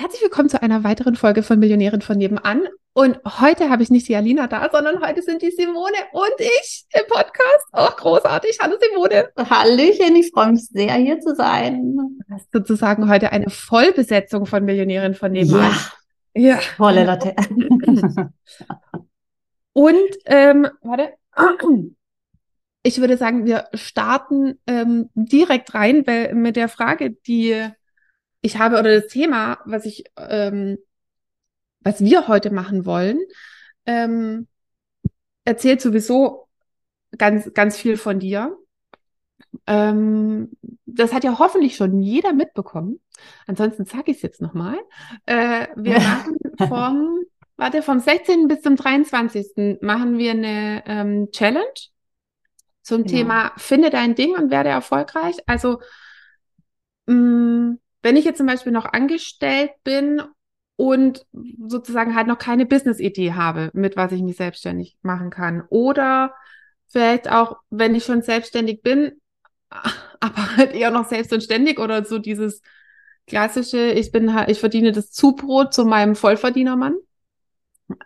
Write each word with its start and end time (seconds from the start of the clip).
Herzlich 0.00 0.22
willkommen 0.22 0.48
zu 0.48 0.62
einer 0.62 0.82
weiteren 0.82 1.14
Folge 1.14 1.42
von 1.42 1.58
Millionären 1.58 2.00
von 2.00 2.16
nebenan. 2.16 2.62
Und 2.94 3.20
heute 3.38 3.68
habe 3.68 3.82
ich 3.82 3.90
nicht 3.90 4.08
die 4.08 4.16
Alina 4.16 4.46
da, 4.46 4.70
sondern 4.72 5.04
heute 5.04 5.20
sind 5.20 5.42
die 5.42 5.50
Simone 5.50 5.98
und 6.12 6.32
ich 6.38 6.86
im 6.94 7.06
Podcast. 7.06 7.66
Auch 7.72 7.98
großartig. 7.98 8.56
Hallo 8.62 8.76
Simone. 8.80 9.28
Hallöchen, 9.36 10.16
ich 10.16 10.30
freue 10.32 10.52
mich 10.52 10.68
sehr, 10.68 10.94
hier 10.94 11.20
zu 11.20 11.34
sein. 11.34 11.98
Das 12.30 12.40
ist 12.40 12.50
sozusagen 12.50 13.10
heute 13.10 13.30
eine 13.30 13.50
Vollbesetzung 13.50 14.46
von 14.46 14.64
Millionären 14.64 15.12
von 15.12 15.32
nebenan. 15.32 15.76
Ja, 16.34 16.48
ja. 16.52 16.56
volle 16.56 17.04
Latte. 17.04 17.36
und, 19.74 20.16
ähm, 20.24 20.66
warte. 20.80 21.12
Ich 22.82 23.02
würde 23.02 23.18
sagen, 23.18 23.44
wir 23.44 23.66
starten 23.74 24.58
ähm, 24.66 25.10
direkt 25.14 25.74
rein 25.74 26.06
mit 26.32 26.56
der 26.56 26.70
Frage, 26.70 27.10
die 27.10 27.70
ich 28.40 28.58
habe 28.58 28.78
oder 28.78 29.00
das 29.00 29.08
Thema, 29.08 29.58
was 29.64 29.84
ich, 29.84 30.04
ähm, 30.16 30.78
was 31.80 32.02
wir 32.02 32.28
heute 32.28 32.50
machen 32.50 32.86
wollen, 32.86 33.18
ähm, 33.86 34.48
erzählt 35.44 35.80
sowieso 35.80 36.48
ganz, 37.16 37.52
ganz 37.54 37.76
viel 37.76 37.96
von 37.96 38.18
dir. 38.18 38.56
Ähm, 39.66 40.50
das 40.86 41.12
hat 41.12 41.24
ja 41.24 41.38
hoffentlich 41.38 41.76
schon 41.76 42.00
jeder 42.00 42.32
mitbekommen. 42.32 43.00
Ansonsten 43.46 43.84
sage 43.84 44.10
ich 44.12 44.18
es 44.18 44.22
jetzt 44.22 44.40
nochmal. 44.40 44.78
Äh, 45.26 45.68
wir 45.76 45.98
machen 46.00 46.38
vom, 46.68 47.20
warte, 47.56 47.82
vom 47.82 48.00
16. 48.00 48.48
bis 48.48 48.62
zum 48.62 48.76
23. 48.76 49.78
machen 49.80 50.18
wir 50.18 50.32
eine 50.32 50.82
ähm, 50.86 51.30
Challenge 51.32 51.66
zum 52.82 53.04
genau. 53.04 53.10
Thema 53.10 53.52
Finde 53.56 53.90
dein 53.90 54.14
Ding 54.14 54.34
und 54.34 54.50
werde 54.50 54.70
erfolgreich. 54.70 55.36
Also 55.46 55.80
mh, 57.06 57.14
mm, 57.14 57.78
wenn 58.02 58.16
ich 58.16 58.24
jetzt 58.24 58.38
zum 58.38 58.46
Beispiel 58.46 58.72
noch 58.72 58.86
angestellt 58.86 59.70
bin 59.84 60.22
und 60.76 61.26
sozusagen 61.66 62.14
halt 62.14 62.26
noch 62.26 62.38
keine 62.38 62.64
Business-Idee 62.64 63.34
habe, 63.34 63.70
mit 63.74 63.96
was 63.96 64.12
ich 64.12 64.22
mich 64.22 64.36
selbstständig 64.36 64.96
machen 65.02 65.30
kann. 65.30 65.62
Oder 65.68 66.34
vielleicht 66.86 67.30
auch, 67.30 67.58
wenn 67.68 67.94
ich 67.94 68.04
schon 68.04 68.22
selbstständig 68.22 68.82
bin, 68.82 69.20
aber 70.20 70.56
halt 70.56 70.72
eher 70.72 70.90
noch 70.90 71.08
selbst 71.08 71.32
und 71.32 71.42
ständig 71.42 71.78
oder 71.78 72.04
so 72.04 72.18
dieses 72.18 72.62
klassische, 73.26 73.90
ich 73.92 74.10
bin 74.10 74.34
ich 74.48 74.58
verdiene 74.58 74.92
das 74.92 75.10
Zubrot 75.10 75.72
zu 75.72 75.84
meinem 75.84 76.16
Vollverdienermann. 76.16 76.96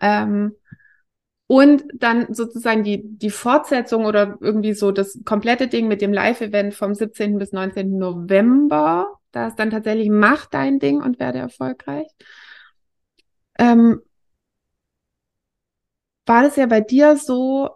Ähm, 0.00 0.56
und 1.46 1.84
dann 1.94 2.32
sozusagen 2.32 2.84
die, 2.84 3.02
die 3.04 3.30
Fortsetzung 3.30 4.06
oder 4.06 4.38
irgendwie 4.40 4.72
so 4.72 4.92
das 4.92 5.20
komplette 5.24 5.68
Ding 5.68 5.88
mit 5.88 6.00
dem 6.00 6.12
Live-Event 6.12 6.74
vom 6.74 6.94
17. 6.94 7.38
bis 7.38 7.52
19. 7.52 7.98
November 7.98 9.20
da 9.34 9.48
ist 9.48 9.56
dann 9.58 9.70
tatsächlich 9.70 10.10
mach 10.10 10.46
dein 10.46 10.78
Ding 10.78 11.02
und 11.02 11.18
werde 11.18 11.38
erfolgreich. 11.38 12.06
Ähm, 13.58 14.00
war 16.27 16.42
das 16.42 16.56
ja 16.56 16.66
bei 16.66 16.80
dir 16.80 17.16
so, 17.16 17.70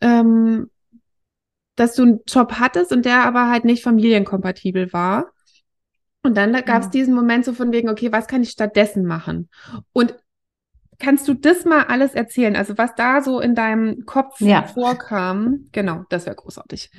ähm, 0.00 0.70
dass 1.76 1.94
du 1.94 2.02
einen 2.02 2.20
Job 2.26 2.54
hattest 2.58 2.92
und 2.92 3.04
der 3.04 3.24
aber 3.24 3.48
halt 3.48 3.64
nicht 3.64 3.82
familienkompatibel 3.82 4.92
war. 4.92 5.32
Und 6.22 6.36
dann 6.36 6.52
gab 6.64 6.80
es 6.80 6.86
ja. 6.86 6.90
diesen 6.90 7.14
Moment 7.14 7.44
so 7.44 7.52
von 7.52 7.70
wegen, 7.72 7.88
okay, 7.88 8.10
was 8.10 8.26
kann 8.26 8.42
ich 8.42 8.50
stattdessen 8.50 9.04
machen? 9.04 9.48
Und 9.92 10.16
kannst 10.98 11.28
du 11.28 11.34
das 11.34 11.64
mal 11.64 11.84
alles 11.84 12.14
erzählen? 12.14 12.56
Also 12.56 12.76
was 12.78 12.94
da 12.96 13.22
so 13.22 13.40
in 13.40 13.54
deinem 13.54 14.04
Kopf 14.06 14.40
ja. 14.40 14.64
vorkam? 14.64 15.68
Genau, 15.72 16.04
das 16.08 16.26
wäre 16.26 16.34
großartig. 16.34 16.90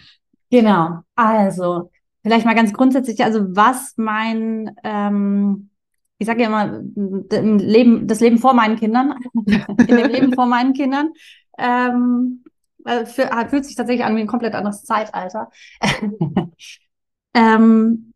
Genau. 0.50 1.02
Also 1.16 1.92
Vielleicht 2.24 2.46
mal 2.46 2.56
ganz 2.56 2.74
grundsätzlich, 2.74 3.24
also 3.24 3.56
was 3.56 3.94
mein, 3.98 4.76
ähm, 4.84 5.70
ich 6.18 6.28
sage 6.28 6.42
ja 6.42 6.48
immer, 6.48 6.82
Leben, 6.98 8.08
das 8.08 8.20
Leben 8.20 8.38
vor 8.38 8.54
meinen 8.54 8.76
Kindern, 8.78 9.16
in 9.46 9.98
dem 9.98 10.10
Leben 10.10 10.34
vor 10.34 10.46
meinen 10.46 10.74
Kindern, 10.74 11.12
ähm, 11.58 12.44
für, 13.06 13.30
fühlt 13.50 13.66
sich 13.66 13.76
tatsächlich 13.76 14.06
an 14.06 14.16
wie 14.16 14.22
ein 14.22 14.28
komplett 14.28 14.56
anderes 14.56 14.84
Zeitalter. 14.84 15.52
ähm, 17.34 18.14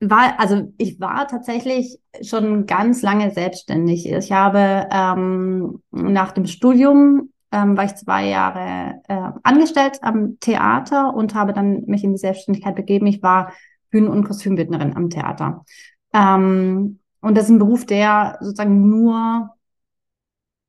war, 0.00 0.40
also 0.40 0.72
ich 0.78 0.98
war 0.98 1.28
tatsächlich 1.28 1.98
schon 2.22 2.66
ganz 2.66 3.02
lange 3.02 3.30
selbstständig. 3.30 4.10
Ich 4.10 4.32
habe 4.32 4.88
ähm, 4.90 5.82
nach 5.90 6.32
dem 6.32 6.46
Studium 6.46 7.30
ähm, 7.52 7.76
war 7.76 7.84
ich 7.84 7.94
zwei 7.96 8.26
Jahre 8.28 9.00
äh, 9.08 9.30
angestellt 9.42 9.98
am 10.02 10.38
Theater 10.40 11.14
und 11.14 11.34
habe 11.34 11.52
dann 11.52 11.84
mich 11.86 12.04
in 12.04 12.12
die 12.12 12.18
Selbstständigkeit 12.18 12.76
begeben. 12.76 13.06
Ich 13.06 13.22
war 13.22 13.52
Bühnen- 13.90 14.08
und 14.08 14.24
Kostümbildnerin 14.24 14.96
am 14.96 15.10
Theater. 15.10 15.64
Ähm, 16.12 17.00
und 17.20 17.36
das 17.36 17.44
ist 17.44 17.50
ein 17.50 17.58
Beruf, 17.58 17.84
der 17.86 18.38
sozusagen 18.40 18.88
nur 18.88 19.50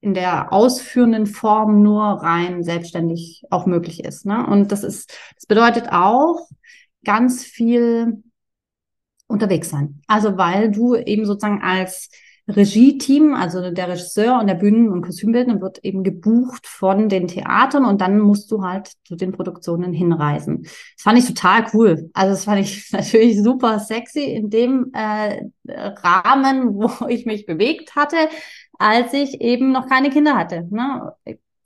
in 0.01 0.15
der 0.15 0.51
ausführenden 0.51 1.27
Form 1.27 1.83
nur 1.83 2.01
rein 2.03 2.63
selbstständig 2.63 3.43
auch 3.51 3.67
möglich 3.67 4.03
ist. 4.03 4.25
Ne? 4.25 4.45
Und 4.45 4.71
das 4.71 4.83
ist, 4.83 5.15
das 5.35 5.45
bedeutet 5.45 5.89
auch 5.91 6.47
ganz 7.05 7.43
viel 7.43 8.23
unterwegs 9.27 9.69
sein. 9.69 10.01
Also 10.07 10.37
weil 10.37 10.71
du 10.71 10.95
eben 10.95 11.25
sozusagen 11.25 11.61
als 11.61 12.09
Regie-Team, 12.47 13.33
also 13.33 13.71
der 13.71 13.87
Regisseur 13.87 14.39
und 14.39 14.47
der 14.47 14.55
Bühnen- 14.55 14.89
und 14.89 15.03
Kostümbildner 15.03 15.61
wird 15.61 15.79
eben 15.83 16.03
gebucht 16.03 16.65
von 16.67 17.07
den 17.07 17.27
Theatern 17.27 17.85
und 17.85 18.01
dann 18.01 18.19
musst 18.19 18.51
du 18.51 18.63
halt 18.63 18.91
zu 19.05 19.15
den 19.15 19.31
Produktionen 19.31 19.93
hinreisen. 19.93 20.63
Das 20.63 21.03
fand 21.03 21.19
ich 21.19 21.25
total 21.25 21.65
cool. 21.73 22.09
Also 22.13 22.31
das 22.31 22.45
fand 22.45 22.61
ich 22.61 22.89
natürlich 22.91 23.41
super 23.41 23.79
sexy 23.79 24.23
in 24.23 24.49
dem 24.49 24.91
äh, 24.93 25.43
Rahmen, 25.67 26.73
wo 26.75 27.07
ich 27.07 27.25
mich 27.25 27.45
bewegt 27.45 27.95
hatte, 27.95 28.17
als 28.77 29.13
ich 29.13 29.41
eben 29.41 29.71
noch 29.71 29.87
keine 29.87 30.09
Kinder 30.09 30.35
hatte. 30.35 30.67
Ne? 30.71 31.13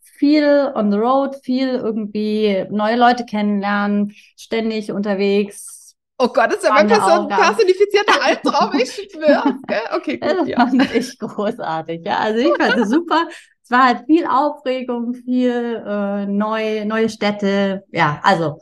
Viel 0.02 0.72
on 0.76 0.92
the 0.92 0.98
road, 0.98 1.36
viel 1.44 1.70
irgendwie 1.70 2.66
neue 2.70 2.96
Leute 2.96 3.26
kennenlernen, 3.26 4.14
ständig 4.38 4.92
unterwegs, 4.92 5.75
Oh 6.18 6.30
Gott, 6.30 6.48
das 6.48 6.58
ist 6.58 6.64
ja 6.64 6.74
mein 6.74 6.88
person 6.88 7.28
personifizierter 7.28 8.24
Albtraum, 8.24 8.80
ich 8.80 8.92
schwöre. 8.92 9.58
Okay, 9.96 10.18
gut, 10.20 10.32
das 10.32 10.48
ja. 10.48 10.58
fand 10.58 10.96
ich 10.96 11.20
großartig. 11.20 12.06
Ja, 12.06 12.20
also 12.20 12.40
ich 12.40 12.56
fand 12.56 12.78
es 12.78 12.90
super. 12.90 13.28
Es 13.62 13.72
war 13.72 13.86
halt 13.86 14.06
viel 14.06 14.26
Aufregung, 14.26 15.14
viel 15.14 15.84
äh, 15.86 16.26
neu, 16.26 16.86
neue 16.86 17.10
Städte. 17.10 17.84
Ja, 17.92 18.20
also 18.24 18.60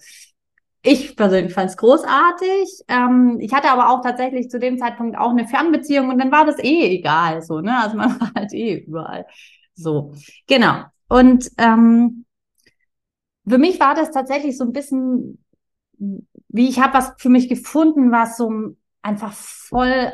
ich 0.81 1.15
persönlich 1.15 1.53
fand 1.53 1.69
es 1.69 1.77
großartig. 1.77 2.83
Ähm, 2.87 3.37
ich 3.39 3.53
hatte 3.53 3.69
aber 3.69 3.89
auch 3.89 4.01
tatsächlich 4.01 4.49
zu 4.49 4.59
dem 4.59 4.77
Zeitpunkt 4.79 5.17
auch 5.17 5.29
eine 5.29 5.47
Fernbeziehung 5.47 6.09
und 6.09 6.19
dann 6.19 6.31
war 6.31 6.45
das 6.45 6.57
eh 6.59 6.95
egal, 6.97 7.41
so 7.41 7.61
ne? 7.61 7.77
Also 7.77 7.97
man 7.97 8.09
war 8.19 8.31
halt 8.35 8.53
eh 8.53 8.79
überall. 8.79 9.25
So, 9.75 10.13
genau. 10.47 10.83
Und 11.07 11.49
ähm, 11.57 12.25
für 13.47 13.57
mich 13.57 13.79
war 13.79 13.93
das 13.93 14.11
tatsächlich 14.11 14.57
so 14.57 14.63
ein 14.63 14.73
bisschen 14.73 15.37
wie 16.53 16.69
ich 16.69 16.79
habe 16.79 16.93
was 16.93 17.13
für 17.17 17.29
mich 17.29 17.49
gefunden, 17.49 18.11
was 18.11 18.37
so 18.37 18.49
einfach 19.01 19.33
voll 19.33 20.13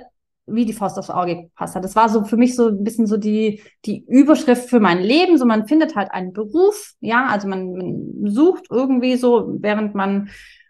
wie 0.51 0.65
die 0.65 0.73
Faust 0.73 0.97
aufs 0.97 1.11
Auge 1.11 1.43
gepasst 1.43 1.75
hat. 1.75 1.83
Das 1.83 1.95
war 1.95 2.09
so 2.09 2.23
für 2.23 2.37
mich 2.37 2.55
so 2.55 2.69
ein 2.69 2.83
bisschen 2.83 3.05
so 3.05 3.17
die, 3.17 3.61
die 3.85 4.03
Überschrift 4.07 4.67
für 4.67 4.79
mein 4.79 4.99
Leben. 4.99 5.37
So 5.37 5.45
man 5.45 5.67
findet 5.67 5.95
halt 5.95 6.11
einen 6.11 6.33
Beruf, 6.33 6.93
ja, 7.01 7.27
also 7.27 7.47
man, 7.47 7.73
man 7.73 8.31
sucht 8.31 8.65
irgendwie 8.71 9.15
so, 9.15 9.57
während 9.59 9.93
man 9.93 10.29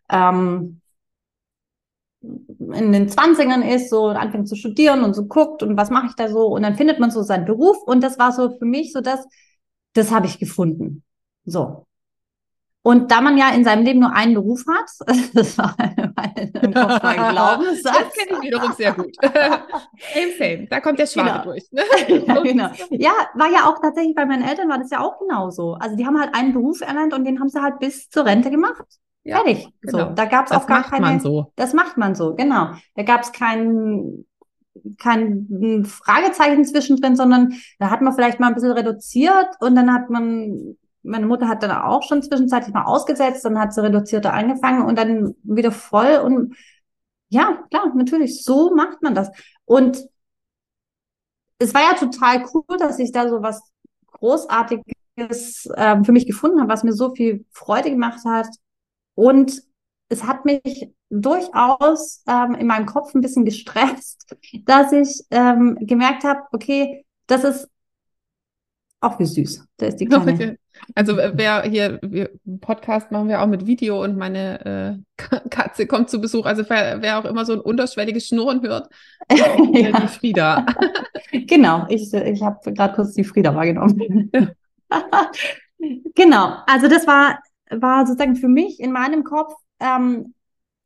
ähm, 0.09 0.81
in 2.21 2.91
den 2.91 3.07
Zwanzigern 3.07 3.61
ist, 3.61 3.89
so 3.89 4.07
anfängt 4.07 4.49
zu 4.49 4.55
studieren 4.55 5.03
und 5.03 5.13
so 5.13 5.25
guckt 5.25 5.63
und 5.63 5.77
was 5.77 5.89
mache 5.89 6.07
ich 6.07 6.15
da 6.15 6.27
so 6.27 6.47
und 6.47 6.63
dann 6.63 6.75
findet 6.75 6.99
man 6.99 7.11
so 7.11 7.21
seinen 7.21 7.45
Beruf 7.45 7.77
und 7.85 8.03
das 8.03 8.19
war 8.19 8.33
so 8.33 8.57
für 8.57 8.65
mich 8.65 8.91
so 8.91 8.99
das, 8.99 9.25
das 9.93 10.11
habe 10.11 10.25
ich 10.25 10.39
gefunden. 10.39 11.03
So. 11.45 11.85
Und 12.81 13.11
da 13.11 13.19
man 13.19 13.37
ja 13.37 13.49
in 13.49 13.65
seinem 13.65 13.83
Leben 13.83 13.99
nur 13.99 14.13
einen 14.13 14.33
Beruf 14.33 14.63
hat, 14.67 14.89
das 15.33 15.57
war 15.57 15.75
mein 15.77 17.31
Glaubenssatz. 17.31 17.83
Das 17.83 18.13
kenne 18.13 18.37
ich 18.37 18.47
wiederum 18.47 18.71
sehr 18.71 18.93
gut. 18.93 19.13
Same, 19.21 20.31
same. 20.37 20.67
Da 20.69 20.79
kommt 20.79 20.97
der 20.97 21.07
Schwabe 21.07 21.29
genau. 21.29 21.43
durch. 21.43 21.69
Ne? 21.71 21.81
ja, 22.27 22.41
genau. 22.41 22.69
ja, 22.91 23.11
war 23.35 23.51
ja 23.51 23.69
auch 23.69 23.79
tatsächlich 23.81 24.15
bei 24.15 24.25
meinen 24.25 24.43
Eltern 24.43 24.69
war 24.69 24.77
das 24.77 24.89
ja 24.91 25.01
auch 25.01 25.19
genauso. 25.19 25.73
Also 25.73 25.97
die 25.97 26.05
haben 26.05 26.19
halt 26.19 26.33
einen 26.33 26.53
Beruf 26.53 26.79
erlernt 26.81 27.13
und 27.13 27.25
den 27.25 27.39
haben 27.39 27.49
sie 27.49 27.61
halt 27.61 27.79
bis 27.79 28.09
zur 28.09 28.25
Rente 28.25 28.49
gemacht. 28.49 28.85
Ja, 29.23 29.37
Fertig. 29.37 29.67
Genau. 29.81 29.97
So, 29.97 30.13
da 30.13 30.25
gab 30.25 30.45
es 30.45 30.53
auch 30.53 30.65
gar 30.65 30.83
keine. 30.83 31.01
Das 31.01 31.01
macht 31.01 31.01
man 31.01 31.19
so. 31.19 31.51
Das 31.57 31.73
macht 31.73 31.97
man 31.97 32.15
so, 32.15 32.35
genau. 32.35 32.69
Da 32.95 33.03
gab 33.03 33.21
es 33.21 33.33
keinen 33.33 34.25
kein 34.97 35.83
Fragezeichen 35.85 36.65
zwischendrin, 36.65 37.15
sondern 37.15 37.53
da 37.79 37.89
hat 37.89 38.01
man 38.01 38.13
vielleicht 38.13 38.39
mal 38.39 38.47
ein 38.47 38.53
bisschen 38.53 38.71
reduziert 38.71 39.47
und 39.59 39.75
dann 39.75 39.93
hat 39.93 40.09
man, 40.09 40.77
meine 41.03 41.25
Mutter 41.25 41.47
hat 41.47 41.63
dann 41.63 41.71
auch 41.71 42.03
schon 42.03 42.21
zwischenzeitlich 42.21 42.73
mal 42.73 42.85
ausgesetzt, 42.85 43.45
dann 43.45 43.59
hat 43.59 43.73
sie 43.73 43.83
reduzierter 43.83 44.33
angefangen 44.33 44.85
und 44.85 44.97
dann 44.97 45.35
wieder 45.43 45.71
voll 45.71 46.17
und 46.23 46.55
ja, 47.29 47.63
klar, 47.69 47.93
natürlich, 47.95 48.43
so 48.43 48.73
macht 48.75 49.01
man 49.01 49.13
das. 49.15 49.29
Und 49.65 50.03
es 51.59 51.73
war 51.73 51.81
ja 51.81 51.93
total 51.93 52.45
cool, 52.53 52.77
dass 52.77 52.99
ich 52.99 53.11
da 53.11 53.29
so 53.29 53.41
was 53.41 53.61
Großartiges 54.07 55.69
äh, 55.75 56.03
für 56.03 56.11
mich 56.11 56.25
gefunden 56.25 56.59
habe, 56.59 56.71
was 56.71 56.83
mir 56.83 56.93
so 56.93 57.13
viel 57.13 57.45
Freude 57.51 57.91
gemacht 57.91 58.19
hat. 58.25 58.47
Und 59.15 59.61
es 60.09 60.23
hat 60.23 60.45
mich 60.45 60.91
durchaus 61.09 62.23
ähm, 62.27 62.55
in 62.55 62.67
meinem 62.67 62.85
Kopf 62.85 63.13
ein 63.13 63.21
bisschen 63.21 63.45
gestresst, 63.45 64.35
dass 64.65 64.91
ich 64.91 65.23
ähm, 65.31 65.77
gemerkt 65.81 66.23
habe, 66.23 66.41
okay, 66.51 67.05
das 67.27 67.43
ist 67.43 67.69
auch 69.01 69.19
wie 69.19 69.25
süß. 69.25 69.65
Da 69.77 69.87
ist 69.87 69.97
die 69.97 70.05
kleine. 70.05 70.57
Also 70.95 71.17
wer 71.17 71.63
hier, 71.63 71.99
wir, 72.01 72.29
Podcast 72.61 73.11
machen 73.11 73.27
wir 73.27 73.41
auch 73.41 73.47
mit 73.47 73.65
Video 73.65 74.03
und 74.03 74.17
meine 74.17 75.01
äh, 75.17 75.39
Katze 75.49 75.87
kommt 75.87 76.09
zu 76.09 76.21
Besuch. 76.21 76.45
Also 76.45 76.63
wer, 76.69 77.01
wer, 77.01 77.19
auch 77.19 77.25
immer 77.25 77.45
so 77.45 77.53
ein 77.53 77.59
unterschwelliges 77.59 78.27
Schnurren 78.27 78.61
hört, 78.61 78.89
ja. 79.31 79.99
die 80.01 80.07
Frieda. 80.07 80.65
genau, 81.31 81.85
ich, 81.89 82.13
ich 82.13 82.41
habe 82.41 82.73
gerade 82.73 82.95
kurz 82.95 83.13
die 83.13 83.23
Frieda 83.23 83.53
wahrgenommen. 83.55 84.31
genau, 86.15 86.57
also 86.65 86.87
das 86.87 87.07
war, 87.07 87.39
war 87.69 88.05
sozusagen 88.05 88.35
für 88.35 88.49
mich 88.49 88.79
in 88.79 88.91
meinem 88.91 89.23
Kopf 89.23 89.53
ähm, 89.79 90.33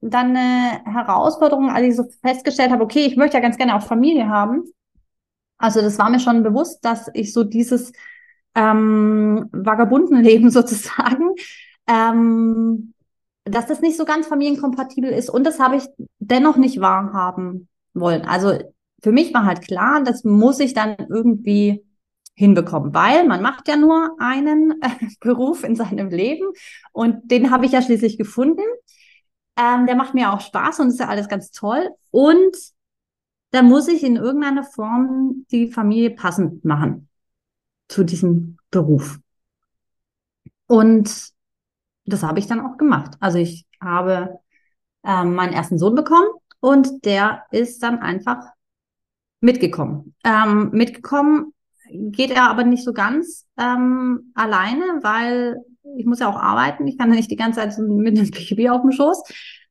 dann 0.01 0.35
eine 0.35 0.83
Herausforderung, 0.85 1.69
als 1.69 1.87
ich 1.87 1.95
so 1.95 2.03
festgestellt 2.21 2.71
habe, 2.71 2.83
okay, 2.83 3.05
ich 3.05 3.15
möchte 3.15 3.37
ja 3.37 3.41
ganz 3.41 3.57
gerne 3.57 3.75
auch 3.75 3.83
Familie 3.83 4.27
haben. 4.27 4.63
Also 5.63 5.79
das 5.81 5.97
war 5.97 6.09
mir 6.09 6.19
schon 6.19 6.43
bewusst, 6.43 6.83
dass 6.83 7.09
ich 7.13 7.31
so 7.31 7.45
dieses 7.45 7.93
ähm, 8.53 9.47
Vagabundenleben 9.53 10.49
sozusagen, 10.51 11.35
ähm, 11.87 12.93
dass 13.45 13.67
das 13.67 13.79
nicht 13.79 13.95
so 13.95 14.03
ganz 14.03 14.27
familienkompatibel 14.27 15.09
ist 15.09 15.29
und 15.29 15.45
das 15.45 15.61
habe 15.61 15.77
ich 15.77 15.85
dennoch 16.19 16.57
nicht 16.57 16.81
wahrhaben 16.81 17.69
wollen. 17.93 18.23
Also 18.23 18.59
für 19.01 19.13
mich 19.13 19.33
war 19.33 19.45
halt 19.45 19.61
klar, 19.61 20.03
das 20.03 20.25
muss 20.25 20.59
ich 20.59 20.73
dann 20.73 20.97
irgendwie 21.09 21.85
hinbekommen, 22.35 22.93
weil 22.93 23.25
man 23.25 23.41
macht 23.41 23.69
ja 23.69 23.77
nur 23.77 24.17
einen 24.19 24.81
äh, 24.81 24.89
Beruf 25.21 25.63
in 25.63 25.77
seinem 25.77 26.09
Leben 26.09 26.45
und 26.91 27.31
den 27.31 27.51
habe 27.51 27.65
ich 27.65 27.71
ja 27.71 27.81
schließlich 27.81 28.17
gefunden. 28.17 28.63
Ähm, 29.57 29.85
der 29.85 29.95
macht 29.95 30.13
mir 30.13 30.33
auch 30.33 30.41
Spaß 30.41 30.81
und 30.81 30.89
ist 30.89 30.99
ja 30.99 31.07
alles 31.07 31.29
ganz 31.29 31.51
toll 31.51 31.89
und 32.11 32.53
da 33.53 33.61
muss 33.61 33.87
ich 33.87 34.03
in 34.03 34.15
irgendeiner 34.15 34.63
Form 34.63 35.45
die 35.51 35.71
Familie 35.71 36.09
passend 36.09 36.65
machen 36.65 37.07
zu 37.87 38.03
diesem 38.03 38.57
Beruf. 38.71 39.19
Und 40.65 41.29
das 42.05 42.23
habe 42.23 42.39
ich 42.39 42.47
dann 42.47 42.61
auch 42.61 42.77
gemacht. 42.77 43.15
Also 43.19 43.37
ich 43.37 43.67
habe 43.79 44.39
ähm, 45.03 45.35
meinen 45.35 45.53
ersten 45.53 45.77
Sohn 45.77 45.93
bekommen 45.93 46.27
und 46.61 47.05
der 47.05 47.43
ist 47.51 47.83
dann 47.83 47.99
einfach 47.99 48.43
mitgekommen. 49.39 50.15
Ähm, 50.23 50.71
mitgekommen 50.71 51.53
geht 51.91 52.31
er 52.31 52.49
aber 52.49 52.63
nicht 52.63 52.83
so 52.83 52.91
ganz 52.91 53.45
ähm, 53.57 54.31
alleine, 54.33 54.81
weil 55.03 55.57
ich 55.95 56.07
muss 56.07 56.21
ja 56.21 56.27
auch 56.27 56.41
arbeiten. 56.41 56.87
Ich 56.87 56.97
kann 56.97 57.11
ja 57.11 57.17
nicht 57.17 57.29
die 57.29 57.35
ganze 57.35 57.59
Zeit 57.59 57.77
mit 57.77 58.17
dem 58.17 58.31
Baby 58.31 58.69
auf 58.69 58.81
dem 58.81 58.91
Schoß. 58.91 59.21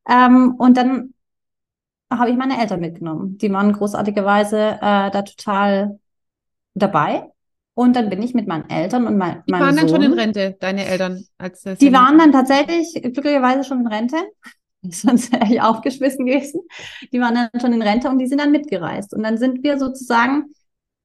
Ähm, 0.09 0.55
und 0.57 0.77
dann 0.77 1.12
habe 2.19 2.31
ich 2.31 2.37
meine 2.37 2.61
Eltern 2.61 2.81
mitgenommen. 2.81 3.39
Die 3.39 3.53
waren 3.53 3.73
großartigerweise 3.73 4.79
äh, 4.81 5.11
da 5.11 5.23
total 5.23 5.99
dabei. 6.75 7.29
Und 7.75 7.97
dann 7.97 8.11
bin 8.11 8.23
ich 8.23 8.35
mit 8.35 8.47
meinen 8.47 8.69
Eltern 8.69 9.07
und 9.07 9.17
mein, 9.17 9.43
die 9.47 9.53
meinem 9.53 9.63
waren 9.63 9.77
dann 9.77 9.89
schon 9.89 10.03
in 10.03 10.13
Rente, 10.13 10.57
deine 10.61 10.85
Eltern? 10.85 11.25
Als 11.39 11.63
das 11.63 11.79
Die 11.79 11.93
waren 11.93 12.19
dann 12.19 12.33
tatsächlich 12.33 12.93
glücklicherweise 13.01 13.65
schon 13.65 13.81
in 13.81 13.87
Rente. 13.87 14.17
Sonst 14.83 15.33
wäre 15.33 15.47
ich 15.51 15.63
aufgeschmissen 15.63 16.27
gewesen. 16.27 16.61
Die 17.13 17.21
waren 17.21 17.35
dann 17.35 17.61
schon 17.61 17.73
in 17.73 17.83
Rente 17.83 18.09
und 18.09 18.19
die 18.19 18.27
sind 18.27 18.41
dann 18.41 18.51
mitgereist. 18.51 19.15
Und 19.15 19.23
dann 19.23 19.39
sind 19.39 19.63
wir 19.63 19.79
sozusagen, 19.79 20.53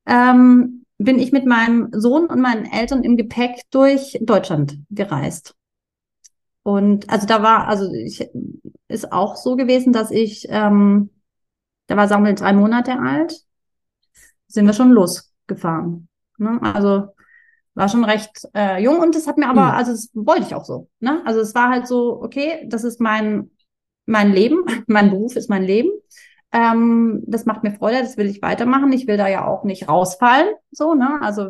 ähm, 0.07 0.83
bin 0.97 1.19
ich 1.19 1.31
mit 1.31 1.45
meinem 1.45 1.89
Sohn 1.93 2.25
und 2.25 2.41
meinen 2.41 2.65
Eltern 2.65 3.03
im 3.03 3.17
Gepäck 3.17 3.61
durch 3.71 4.17
Deutschland 4.21 4.77
gereist. 4.89 5.55
Und 6.67 7.09
also 7.09 7.25
da 7.25 7.41
war, 7.41 7.69
also 7.69 7.89
ich, 7.93 8.29
ist 8.89 9.13
auch 9.13 9.37
so 9.37 9.55
gewesen, 9.55 9.93
dass 9.93 10.11
ich, 10.11 10.47
ähm, 10.49 11.11
da 11.85 11.95
war 11.95 12.09
Samuel 12.09 12.35
drei 12.35 12.51
Monate 12.51 12.99
alt, 12.99 13.41
sind 14.47 14.65
wir 14.65 14.73
schon 14.73 14.91
losgefahren. 14.91 16.09
Ne? 16.37 16.59
Also 16.61 17.07
war 17.73 17.87
schon 17.87 18.03
recht 18.03 18.49
äh, 18.53 18.83
jung 18.83 18.99
und 18.99 19.15
das 19.15 19.27
hat 19.27 19.37
mir 19.37 19.47
aber, 19.47 19.63
mhm. 19.63 19.71
also 19.77 19.91
das 19.93 20.09
wollte 20.13 20.41
ich 20.41 20.55
auch 20.55 20.65
so. 20.65 20.89
Ne? 20.99 21.21
Also 21.25 21.39
es 21.39 21.55
war 21.55 21.69
halt 21.69 21.87
so, 21.87 22.21
okay, 22.21 22.67
das 22.67 22.83
ist 22.83 22.99
mein, 22.99 23.49
mein 24.05 24.33
Leben, 24.33 24.65
mein 24.87 25.09
Beruf 25.09 25.37
ist 25.37 25.49
mein 25.49 25.63
Leben. 25.63 25.91
Ähm, 26.51 27.23
das 27.27 27.45
macht 27.45 27.63
mir 27.63 27.71
Freude, 27.71 28.01
das 28.01 28.17
will 28.17 28.27
ich 28.27 28.41
weitermachen. 28.41 28.91
Ich 28.91 29.07
will 29.07 29.15
da 29.15 29.29
ja 29.29 29.47
auch 29.47 29.63
nicht 29.63 29.87
rausfallen. 29.87 30.49
So, 30.71 30.95
ne? 30.95 31.17
Also 31.21 31.49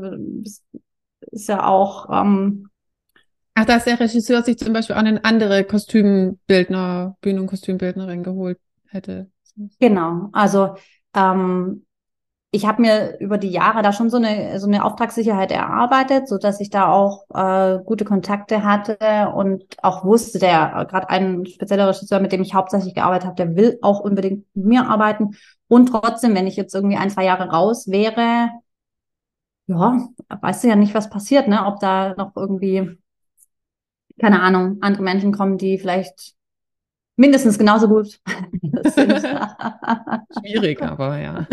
ist 1.31 1.49
ja 1.49 1.65
auch. 1.65 2.07
Ähm, 2.11 2.69
Ach, 3.59 3.65
dass 3.65 3.85
der 3.85 3.99
Regisseur 3.99 4.43
sich 4.43 4.59
zum 4.59 4.71
Beispiel 4.71 4.95
auch 4.95 4.99
eine 4.99 5.25
andere 5.25 5.63
Kostümbildner, 5.63 7.17
Bühnen- 7.21 7.39
und 7.39 7.47
Kostümbildnerin 7.47 8.21
geholt 8.21 8.59
hätte. 8.89 9.31
Genau, 9.79 10.29
also 10.31 10.75
ähm, 11.15 11.83
ich 12.51 12.67
habe 12.67 12.83
mir 12.83 13.19
über 13.19 13.39
die 13.39 13.49
Jahre 13.49 13.81
da 13.81 13.93
schon 13.93 14.11
so 14.11 14.17
eine 14.17 14.59
so 14.59 14.67
eine 14.67 14.85
Auftragssicherheit 14.85 15.51
erarbeitet, 15.51 16.27
so 16.27 16.37
dass 16.37 16.59
ich 16.59 16.69
da 16.69 16.91
auch 16.91 17.25
äh, 17.33 17.79
gute 17.83 18.05
Kontakte 18.05 18.63
hatte 18.63 19.33
und 19.35 19.63
auch 19.81 20.05
wusste, 20.05 20.37
der 20.37 20.85
gerade 20.87 21.09
ein 21.09 21.47
spezieller 21.47 21.87
Regisseur, 21.87 22.19
mit 22.19 22.33
dem 22.33 22.43
ich 22.43 22.53
hauptsächlich 22.53 22.93
gearbeitet 22.93 23.25
habe, 23.25 23.37
der 23.37 23.55
will 23.55 23.79
auch 23.81 24.01
unbedingt 24.01 24.45
mit 24.53 24.65
mir 24.65 24.87
arbeiten 24.87 25.31
und 25.67 25.87
trotzdem, 25.87 26.35
wenn 26.35 26.45
ich 26.45 26.57
jetzt 26.57 26.75
irgendwie 26.75 26.97
ein 26.97 27.09
zwei 27.09 27.25
Jahre 27.25 27.49
raus 27.49 27.87
wäre, 27.87 28.51
ja, 29.65 30.07
weißt 30.41 30.63
du 30.63 30.67
ja 30.67 30.75
nicht, 30.75 30.93
was 30.93 31.09
passiert, 31.09 31.47
ne? 31.47 31.65
Ob 31.65 31.79
da 31.79 32.13
noch 32.15 32.33
irgendwie 32.35 32.97
keine 34.19 34.41
Ahnung 34.41 34.77
andere 34.81 35.03
Menschen 35.03 35.31
kommen, 35.31 35.57
die 35.57 35.77
vielleicht 35.77 36.33
mindestens 37.15 37.57
genauso 37.57 37.87
gut 37.87 38.19
sind. 38.83 39.11
Schwierig, 40.39 40.81
aber 40.81 41.17
ja. 41.19 41.47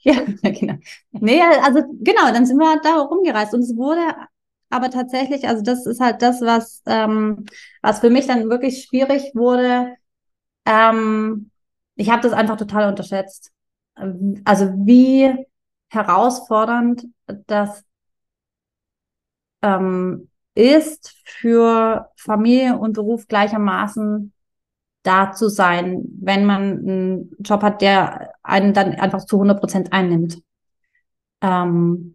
ja, 0.00 0.14
genau. 0.42 0.74
Nee, 1.12 1.42
also 1.62 1.82
genau, 2.00 2.32
dann 2.32 2.46
sind 2.46 2.58
wir 2.58 2.80
da 2.82 3.00
rumgereist 3.00 3.54
und 3.54 3.60
es 3.60 3.76
wurde 3.76 4.00
aber 4.70 4.90
tatsächlich, 4.90 5.46
also 5.48 5.62
das 5.62 5.86
ist 5.86 6.00
halt 6.00 6.22
das, 6.22 6.40
was, 6.40 6.82
ähm, 6.86 7.46
was 7.82 8.00
für 8.00 8.10
mich 8.10 8.26
dann 8.26 8.50
wirklich 8.50 8.84
schwierig 8.84 9.32
wurde. 9.34 9.94
Ähm, 10.64 11.50
ich 11.96 12.10
habe 12.10 12.22
das 12.22 12.32
einfach 12.32 12.56
total 12.56 12.88
unterschätzt. 12.88 13.52
Also 14.44 14.66
wie 14.76 15.46
herausfordernd 15.88 17.06
das 17.46 17.84
ähm, 19.62 20.28
ist 20.56 21.14
für 21.24 22.10
Familie 22.16 22.78
und 22.78 22.94
Beruf 22.94 23.28
gleichermaßen 23.28 24.32
da 25.02 25.32
zu 25.32 25.48
sein, 25.48 26.02
wenn 26.20 26.44
man 26.44 26.62
einen 26.62 27.36
Job 27.40 27.62
hat, 27.62 27.80
der 27.82 28.32
einen 28.42 28.74
dann 28.74 28.94
einfach 28.96 29.24
zu 29.24 29.38
100 29.38 29.60
Prozent 29.60 29.92
einnimmt. 29.92 30.42
Ähm, 31.42 32.14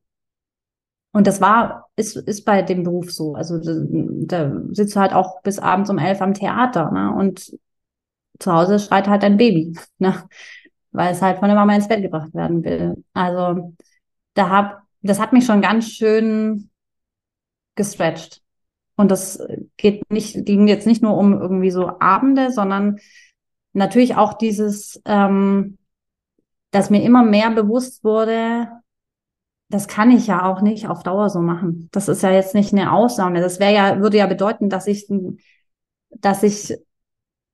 und 1.13 1.27
das 1.27 1.41
war, 1.41 1.89
ist, 1.95 2.15
ist 2.15 2.45
bei 2.45 2.61
dem 2.61 2.83
Beruf 2.83 3.11
so. 3.11 3.35
Also 3.35 3.57
da, 3.59 3.73
da 3.85 4.61
sitzt 4.71 4.95
du 4.95 4.99
halt 4.99 5.13
auch 5.13 5.41
bis 5.41 5.59
abends 5.59 5.89
um 5.89 5.97
elf 5.97 6.21
am 6.21 6.33
Theater, 6.33 6.91
ne? 6.91 7.13
Und 7.13 7.51
zu 8.39 8.53
Hause 8.53 8.79
schreit 8.79 9.07
halt 9.07 9.23
dein 9.23 9.37
Baby, 9.37 9.77
ne? 9.99 10.23
Weil 10.91 11.13
es 11.13 11.21
halt 11.21 11.39
von 11.39 11.49
der 11.49 11.57
Mama 11.57 11.75
ins 11.75 11.87
Bett 11.89 12.01
gebracht 12.01 12.33
werden 12.33 12.63
will. 12.63 13.03
Also 13.13 13.75
da 14.35 14.49
hab, 14.49 14.83
das 15.03 15.19
hat 15.19 15.33
mich 15.33 15.45
schon 15.45 15.61
ganz 15.61 15.87
schön 15.89 16.70
gestretched. 17.75 18.41
Und 18.95 19.09
das 19.09 19.41
geht 19.77 20.09
nicht, 20.11 20.45
ging 20.45 20.67
jetzt 20.67 20.85
nicht 20.85 21.01
nur 21.01 21.17
um 21.17 21.33
irgendwie 21.33 21.71
so 21.71 21.99
Abende, 21.99 22.51
sondern 22.51 22.99
natürlich 23.73 24.15
auch 24.15 24.33
dieses, 24.33 25.01
ähm, 25.05 25.77
dass 26.71 26.89
mir 26.89 27.03
immer 27.03 27.23
mehr 27.23 27.51
bewusst 27.51 28.03
wurde, 28.03 28.67
das 29.69 29.87
kann 29.87 30.11
ich 30.11 30.27
ja 30.27 30.45
auch 30.45 30.61
nicht 30.61 30.87
auf 30.87 31.01
Dauer 31.01 31.29
so 31.29 31.39
machen. 31.39 31.89
Das 31.91 32.09
ist 32.09 32.23
ja 32.23 32.31
jetzt 32.31 32.53
nicht 32.53 32.73
eine 32.73 32.91
Ausnahme. 32.91 33.39
Das 33.39 33.59
wäre 33.59 33.73
ja, 33.73 33.99
würde 34.01 34.17
ja 34.17 34.27
bedeuten, 34.27 34.69
dass 34.69 34.85
ich, 34.85 35.07
dass 36.09 36.43
ich 36.43 36.77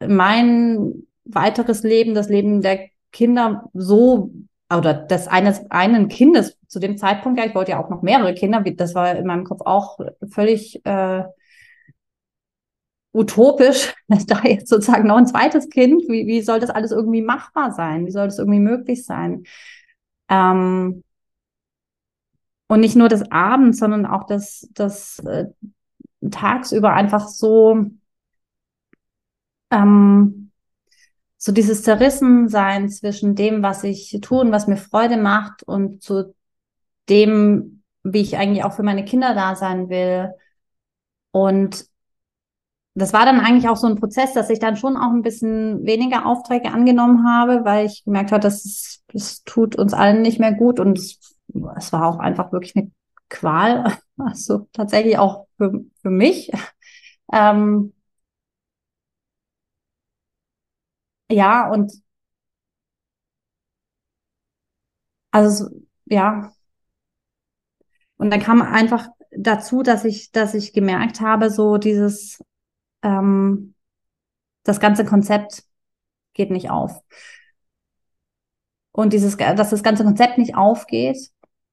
mein 0.06 1.04
weiteres 1.26 1.84
Leben, 1.84 2.16
das 2.16 2.30
Leben 2.30 2.62
der 2.62 2.90
Kinder 3.12 3.70
so 3.74 4.32
oder 4.74 4.94
des 4.94 5.28
eines 5.28 5.70
einen 5.72 6.10
Kindes 6.10 6.58
zu 6.68 6.80
dem 6.80 6.98
Zeitpunkt, 6.98 7.40
ja, 7.40 7.46
ich 7.46 7.56
wollte 7.56 7.72
ja 7.72 7.84
auch 7.84 7.90
noch 7.90 8.02
mehrere 8.02 8.34
Kinder, 8.34 8.62
das 8.62 8.96
war 8.96 9.16
in 9.16 9.26
meinem 9.26 9.46
Kopf 9.46 9.62
auch 9.66 9.98
völlig 10.30 10.86
äh, 10.86 11.24
utopisch, 13.14 13.94
da 14.28 14.42
jetzt 14.44 14.70
sozusagen 14.70 15.08
noch 15.08 15.18
ein 15.18 15.28
zweites 15.28 15.70
Kind, 15.70 16.04
wie, 16.08 16.28
wie 16.28 16.42
soll 16.42 16.60
das 16.60 16.70
alles 16.70 16.92
irgendwie 16.92 17.22
machbar 17.22 17.72
sein? 17.72 18.06
Wie 18.06 18.12
soll 18.12 18.28
das 18.28 18.40
irgendwie 18.40 18.60
möglich 18.60 19.06
sein? 19.06 19.44
Ähm, 20.30 21.04
und 22.68 22.82
nicht 22.82 22.96
nur 22.96 23.08
des 23.10 23.32
Abends, 23.32 23.80
sondern 23.80 24.06
auch 24.06 24.26
das, 24.26 24.68
das 24.74 25.20
äh, 25.20 25.46
tagsüber 26.30 26.94
einfach 26.94 27.28
so, 27.28 27.86
ähm, 29.72 30.47
so 31.38 31.52
dieses 31.52 31.84
Zerrissensein 31.84 32.90
zwischen 32.90 33.36
dem, 33.36 33.62
was 33.62 33.84
ich 33.84 34.18
tue 34.22 34.42
und 34.42 34.52
was 34.52 34.68
mir 34.68 34.78
Freude 34.78 35.18
macht 35.18 35.64
und 35.64 36.02
zu 36.04 36.34
dem, 37.10 37.84
wie 38.04 38.22
ich 38.22 38.38
eigentlich 38.38 38.64
auch 38.64 38.74
für 38.74 38.84
meine 38.84 39.06
Kinder 39.06 39.36
da 39.36 39.56
sein 39.56 39.90
will. 39.90 40.32
Und 41.32 41.86
das 42.96 43.14
war 43.14 43.26
dann 43.26 43.40
eigentlich 43.40 43.70
auch 43.70 43.78
so 43.78 43.86
ein 43.86 43.96
Prozess, 43.96 44.34
dass 44.34 44.50
ich 44.50 44.58
dann 44.58 44.76
schon 44.76 44.98
auch 44.98 45.12
ein 45.12 45.22
bisschen 45.22 45.86
weniger 45.86 46.26
Aufträge 46.26 46.72
angenommen 46.72 47.28
habe, 47.28 47.64
weil 47.64 47.86
ich 47.86 48.04
gemerkt 48.04 48.32
habe, 48.32 48.42
dass 48.42 48.66
es, 48.66 49.04
es 49.14 49.44
tut 49.44 49.76
uns 49.76 49.94
allen 49.94 50.24
nicht 50.24 50.40
mehr 50.40 50.54
gut 50.54 50.80
und 50.80 50.98
es, 50.98 51.20
es 51.78 51.94
war 51.94 52.08
auch 52.08 52.18
einfach 52.18 52.52
wirklich 52.52 52.76
eine 52.76 52.92
Qual, 53.30 53.96
also 54.18 54.68
tatsächlich 54.74 55.20
auch 55.20 55.46
für, 55.58 55.86
für 56.02 56.10
mich. 56.10 56.52
Ähm, 57.32 57.94
ja, 61.30 61.70
und 61.72 61.92
also 65.32 65.70
ja, 66.06 66.52
und 68.18 68.32
dann 68.32 68.42
kam 68.42 68.62
einfach 68.62 69.08
dazu, 69.32 69.84
dass 69.84 70.06
ich, 70.06 70.32
dass 70.32 70.54
ich 70.54 70.74
gemerkt 70.74 71.22
habe, 71.22 71.50
so 71.50 71.78
dieses, 71.78 72.44
ähm, 73.04 73.76
das 74.64 74.80
ganze 74.80 75.06
Konzept 75.06 75.64
geht 76.34 76.52
nicht 76.52 76.70
auf. 76.70 77.02
Und 78.92 79.14
dieses, 79.14 79.38
dass 79.38 79.70
das 79.70 79.84
ganze 79.84 80.04
Konzept 80.04 80.38
nicht 80.40 80.56
aufgeht, 80.56 81.18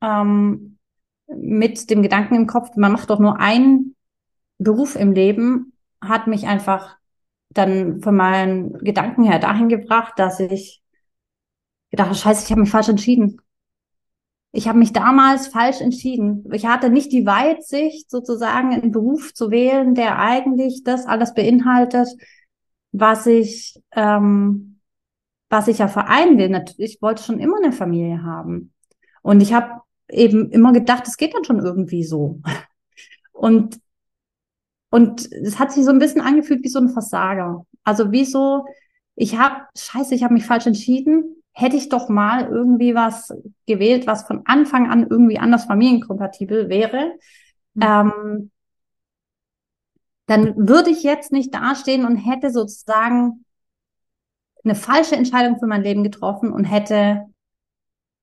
ähm, 0.02 0.78
mit 1.26 1.88
dem 1.88 2.02
Gedanken 2.02 2.34
im 2.34 2.46
Kopf, 2.46 2.76
man 2.76 2.92
macht 2.92 3.08
doch 3.08 3.18
nur 3.18 3.40
einen 3.40 3.96
Beruf 4.58 4.94
im 4.94 5.12
Leben, 5.12 5.72
hat 6.02 6.26
mich 6.26 6.46
einfach 6.46 6.98
dann 7.54 8.00
von 8.00 8.16
meinen 8.16 8.78
Gedanken 8.78 9.24
her 9.24 9.38
dahin 9.38 9.68
gebracht, 9.68 10.14
dass 10.16 10.40
ich 10.40 10.82
gedacht 11.90 12.08
habe, 12.08 12.18
scheiße, 12.18 12.44
ich 12.44 12.50
habe 12.50 12.60
mich 12.60 12.70
falsch 12.70 12.88
entschieden. 12.88 13.40
Ich 14.52 14.68
habe 14.68 14.78
mich 14.78 14.92
damals 14.92 15.48
falsch 15.48 15.80
entschieden. 15.80 16.44
Ich 16.52 16.66
hatte 16.66 16.88
nicht 16.90 17.10
die 17.10 17.26
Weitsicht, 17.26 18.10
sozusagen 18.10 18.72
einen 18.72 18.92
Beruf 18.92 19.34
zu 19.34 19.50
wählen, 19.50 19.94
der 19.94 20.18
eigentlich 20.18 20.84
das 20.84 21.06
alles 21.06 21.34
beinhaltet, 21.34 22.08
was 22.92 23.26
ich, 23.26 23.80
ähm, 23.92 24.78
was 25.48 25.66
ich 25.66 25.78
ja 25.78 25.88
vereinen 25.88 26.38
will. 26.38 26.64
Ich 26.78 27.02
wollte 27.02 27.24
schon 27.24 27.40
immer 27.40 27.56
eine 27.56 27.72
Familie 27.72 28.22
haben. 28.22 28.72
Und 29.22 29.40
ich 29.40 29.52
habe 29.52 29.80
eben 30.08 30.50
immer 30.50 30.72
gedacht, 30.72 31.08
es 31.08 31.16
geht 31.16 31.34
dann 31.34 31.44
schon 31.44 31.58
irgendwie 31.58 32.04
so. 32.04 32.40
Und 33.32 33.80
und 34.94 35.32
es 35.32 35.58
hat 35.58 35.72
sich 35.72 35.84
so 35.84 35.90
ein 35.90 35.98
bisschen 35.98 36.20
angefühlt 36.20 36.62
wie 36.62 36.68
so 36.68 36.78
ein 36.78 36.88
Versager. 36.88 37.66
Also 37.82 38.12
wie 38.12 38.24
so, 38.24 38.64
ich 39.16 39.38
habe, 39.38 39.62
scheiße, 39.76 40.14
ich 40.14 40.22
habe 40.22 40.34
mich 40.34 40.46
falsch 40.46 40.66
entschieden 40.66 41.36
hätte 41.54 41.76
ich 41.76 41.88
doch 41.88 42.08
mal 42.08 42.48
irgendwie 42.48 42.94
was 42.94 43.32
gewählt, 43.66 44.06
was 44.06 44.26
von 44.26 44.42
Anfang 44.44 44.90
an 44.90 45.06
irgendwie 45.08 45.38
anders 45.38 45.64
familienkompatibel 45.64 46.68
wäre, 46.68 47.12
mhm. 47.74 47.82
ähm, 47.82 48.50
dann 50.26 50.68
würde 50.68 50.90
ich 50.90 51.02
jetzt 51.02 51.32
nicht 51.32 51.54
dastehen 51.54 52.04
und 52.04 52.16
hätte 52.16 52.50
sozusagen 52.50 53.44
eine 54.64 54.74
falsche 54.74 55.14
Entscheidung 55.14 55.58
für 55.58 55.66
mein 55.66 55.82
Leben 55.82 56.02
getroffen 56.02 56.50
und 56.50 56.64
hätte, 56.64 57.26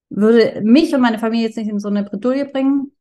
würde 0.10 0.62
mich 0.62 0.94
und 0.94 1.02
meine 1.02 1.20
Familie 1.20 1.46
jetzt 1.46 1.58
nicht 1.58 1.70
in 1.70 1.80
so 1.80 1.88
eine 1.88 2.04
Bredouille 2.04 2.46
bringen 2.46 2.92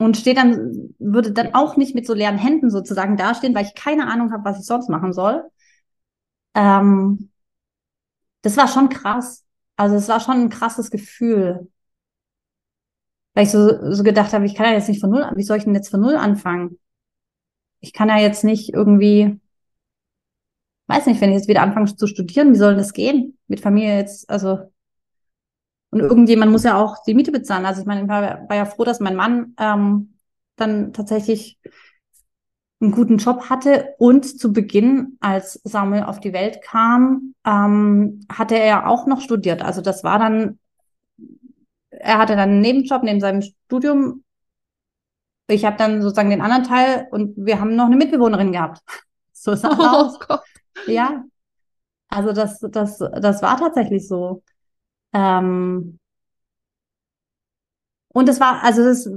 und 0.00 0.16
steht 0.16 0.38
dann, 0.38 0.94
würde 0.98 1.30
dann 1.32 1.54
auch 1.54 1.76
nicht 1.76 1.94
mit 1.94 2.06
so 2.06 2.14
leeren 2.14 2.38
Händen 2.38 2.70
sozusagen 2.70 3.18
dastehen, 3.18 3.54
weil 3.54 3.66
ich 3.66 3.74
keine 3.74 4.06
Ahnung 4.08 4.32
habe, 4.32 4.44
was 4.44 4.58
ich 4.58 4.64
sonst 4.64 4.88
machen 4.88 5.12
soll. 5.12 5.44
Ähm, 6.54 7.30
das 8.42 8.56
war 8.56 8.68
schon 8.68 8.88
krass. 8.88 9.44
Also 9.76 9.96
es 9.96 10.08
war 10.08 10.20
schon 10.20 10.34
ein 10.42 10.50
krasses 10.50 10.90
Gefühl. 10.90 11.68
Weil 13.34 13.44
ich 13.44 13.50
so, 13.50 13.92
so 13.92 14.02
gedacht 14.02 14.32
habe, 14.32 14.46
ich 14.46 14.54
kann 14.54 14.66
ja 14.66 14.72
jetzt 14.72 14.88
nicht 14.88 15.00
von 15.00 15.10
null, 15.10 15.28
wie 15.36 15.42
soll 15.42 15.56
ich 15.58 15.64
denn 15.64 15.74
jetzt 15.74 15.88
von 15.90 16.00
null 16.00 16.16
anfangen? 16.16 16.78
Ich 17.80 17.92
kann 17.92 18.08
ja 18.08 18.18
jetzt 18.18 18.44
nicht 18.44 18.72
irgendwie, 18.72 19.38
weiß 20.88 21.06
nicht, 21.06 21.20
wenn 21.20 21.30
ich 21.30 21.36
jetzt 21.36 21.48
wieder 21.48 21.62
anfange 21.62 21.94
zu 21.96 22.06
studieren, 22.06 22.52
wie 22.52 22.58
soll 22.58 22.74
das 22.74 22.92
gehen? 22.92 23.38
Mit 23.46 23.60
Familie 23.60 23.96
jetzt, 23.96 24.28
also, 24.28 24.58
und 25.90 26.00
irgendjemand 26.00 26.52
muss 26.52 26.64
ja 26.64 26.76
auch 26.76 27.02
die 27.04 27.14
Miete 27.14 27.32
bezahlen. 27.32 27.66
Also 27.66 27.80
ich 27.80 27.86
meine, 27.86 28.02
ich 28.02 28.08
war, 28.08 28.48
war 28.48 28.56
ja 28.56 28.64
froh, 28.64 28.84
dass 28.84 29.00
mein 29.00 29.16
Mann 29.16 29.54
ähm, 29.58 30.14
dann 30.56 30.92
tatsächlich 30.92 31.58
einen 32.80 32.92
guten 32.92 33.18
Job 33.18 33.50
hatte 33.50 33.94
und 33.98 34.24
zu 34.24 34.52
Beginn, 34.52 35.18
als 35.20 35.60
Samuel 35.64 36.04
auf 36.04 36.20
die 36.20 36.32
Welt 36.32 36.62
kam, 36.62 37.34
ähm, 37.44 38.20
hatte 38.30 38.58
er 38.58 38.66
ja 38.66 38.86
auch 38.86 39.06
noch 39.06 39.20
studiert. 39.20 39.62
Also 39.62 39.82
das 39.82 40.02
war 40.02 40.18
dann, 40.18 40.58
er 41.90 42.18
hatte 42.18 42.36
dann 42.36 42.50
einen 42.50 42.60
Nebenjob 42.60 43.02
neben 43.02 43.20
seinem 43.20 43.42
Studium. 43.42 44.24
Ich 45.48 45.64
habe 45.64 45.76
dann 45.76 46.00
sozusagen 46.00 46.30
den 46.30 46.40
anderen 46.40 46.64
Teil 46.64 47.08
und 47.10 47.34
wir 47.36 47.60
haben 47.60 47.74
noch 47.74 47.86
eine 47.86 47.96
Mitbewohnerin 47.96 48.52
gehabt. 48.52 48.80
So 49.32 49.52
ist 49.52 49.64
das 49.64 49.72
oh. 49.72 50.18
Gott. 50.28 50.42
Ja, 50.86 51.24
also 52.10 52.32
das, 52.34 52.60
das, 52.60 52.98
das 52.98 53.40
war 53.40 53.56
tatsächlich 53.56 54.06
so. 54.06 54.42
Ähm, 55.12 55.98
und 58.12 58.28
es 58.28 58.40
war, 58.40 58.62
also 58.62 58.82
das, 58.82 59.08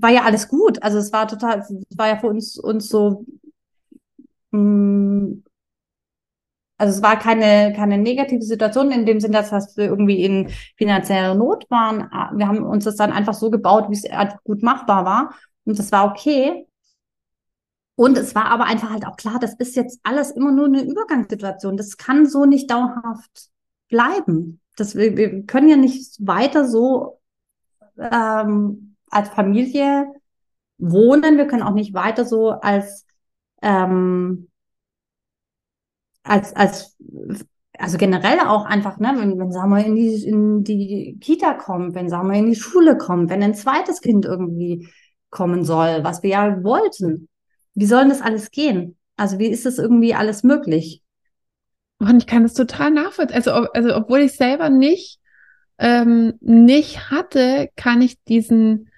war 0.00 0.10
ja 0.10 0.22
alles 0.24 0.48
gut. 0.48 0.82
Also 0.82 0.98
es 0.98 1.12
war 1.12 1.28
total, 1.28 1.60
es 1.60 1.72
war 1.96 2.08
ja 2.08 2.18
für 2.18 2.28
uns, 2.28 2.58
uns 2.58 2.88
so, 2.88 3.24
mh, 4.50 4.60
mm, 4.60 5.44
also 6.80 6.94
es 6.96 7.02
war 7.02 7.18
keine, 7.18 7.72
keine 7.74 7.98
negative 7.98 8.42
Situation 8.42 8.92
in 8.92 9.04
dem 9.04 9.18
Sinne, 9.18 9.42
dass 9.42 9.76
wir 9.76 9.86
irgendwie 9.86 10.22
in 10.22 10.48
finanzieller 10.76 11.34
Not 11.34 11.68
waren. 11.70 12.08
Wir 12.38 12.46
haben 12.46 12.62
uns 12.62 12.84
das 12.84 12.94
dann 12.94 13.10
einfach 13.12 13.34
so 13.34 13.50
gebaut, 13.50 13.90
wie 13.90 13.94
es 13.94 14.04
gut 14.44 14.62
machbar 14.62 15.04
war. 15.04 15.34
Und 15.64 15.76
das 15.78 15.90
war 15.90 16.06
okay. 16.08 16.68
Und 17.96 18.16
es 18.16 18.36
war 18.36 18.44
aber 18.46 18.66
einfach 18.66 18.90
halt 18.90 19.04
auch 19.06 19.16
klar, 19.16 19.40
das 19.40 19.54
ist 19.54 19.74
jetzt 19.74 19.98
alles 20.04 20.30
immer 20.30 20.52
nur 20.52 20.66
eine 20.66 20.82
Übergangssituation. 20.82 21.76
Das 21.76 21.96
kann 21.96 22.26
so 22.26 22.44
nicht 22.46 22.70
dauerhaft 22.70 23.50
bleiben. 23.88 24.60
Das, 24.76 24.94
wir, 24.94 25.16
wir 25.16 25.44
können 25.44 25.68
ja 25.68 25.76
nicht 25.76 26.26
weiter 26.26 26.66
so 26.66 27.20
ähm, 27.98 28.96
als 29.10 29.28
Familie 29.30 30.06
wohnen. 30.78 31.36
Wir 31.36 31.46
können 31.46 31.62
auch 31.62 31.74
nicht 31.74 31.94
weiter 31.94 32.24
so 32.24 32.50
als 32.50 33.06
ähm, 33.62 34.48
als 36.22 36.54
als 36.54 36.96
also 37.78 37.96
generell 37.96 38.40
auch 38.40 38.64
einfach, 38.66 38.98
ne, 38.98 39.14
wenn, 39.16 39.38
wenn 39.38 39.50
wir 39.50 39.86
in 39.86 39.94
die, 39.94 40.24
in 40.26 40.64
die 40.64 41.18
Kita 41.20 41.54
kommt, 41.54 41.94
wenn 41.94 42.10
wir 42.10 42.34
in 42.34 42.46
die 42.46 42.56
Schule 42.56 42.98
kommt, 42.98 43.30
wenn 43.30 43.42
ein 43.42 43.54
zweites 43.54 44.00
Kind 44.00 44.24
irgendwie 44.24 44.88
kommen 45.30 45.64
soll, 45.64 46.02
was 46.02 46.22
wir 46.22 46.30
ja 46.30 46.64
wollten. 46.64 47.28
Wie 47.74 47.86
soll 47.86 48.08
das 48.08 48.20
alles 48.20 48.50
gehen? 48.50 48.96
Also 49.16 49.38
wie 49.38 49.46
ist 49.46 49.64
das 49.64 49.78
irgendwie 49.78 50.14
alles 50.14 50.42
möglich? 50.42 51.02
Und 51.98 52.18
ich 52.18 52.26
kann 52.26 52.44
das 52.44 52.54
total 52.54 52.90
nachvollziehen. 52.90 53.36
Also, 53.36 53.50
also 53.50 53.96
obwohl 53.96 54.20
ich 54.20 54.32
selber 54.32 54.70
nicht 54.70 55.18
ähm, 55.78 56.34
nicht 56.40 57.10
hatte, 57.10 57.70
kann 57.76 58.02
ich 58.02 58.22
diesen 58.24 58.90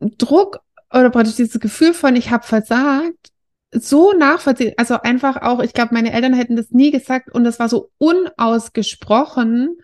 Druck 0.00 0.60
oder 0.92 1.10
praktisch 1.10 1.36
dieses 1.36 1.58
Gefühl 1.58 1.94
von, 1.94 2.16
ich 2.16 2.30
habe 2.30 2.44
versagt, 2.44 3.30
so 3.72 4.12
nachvollziehen. 4.12 4.74
Also 4.76 5.00
einfach 5.00 5.42
auch, 5.42 5.60
ich 5.60 5.72
glaube, 5.72 5.94
meine 5.94 6.12
Eltern 6.12 6.34
hätten 6.34 6.56
das 6.56 6.70
nie 6.70 6.90
gesagt 6.90 7.34
und 7.34 7.44
das 7.44 7.58
war 7.58 7.68
so 7.68 7.90
unausgesprochen. 7.98 9.78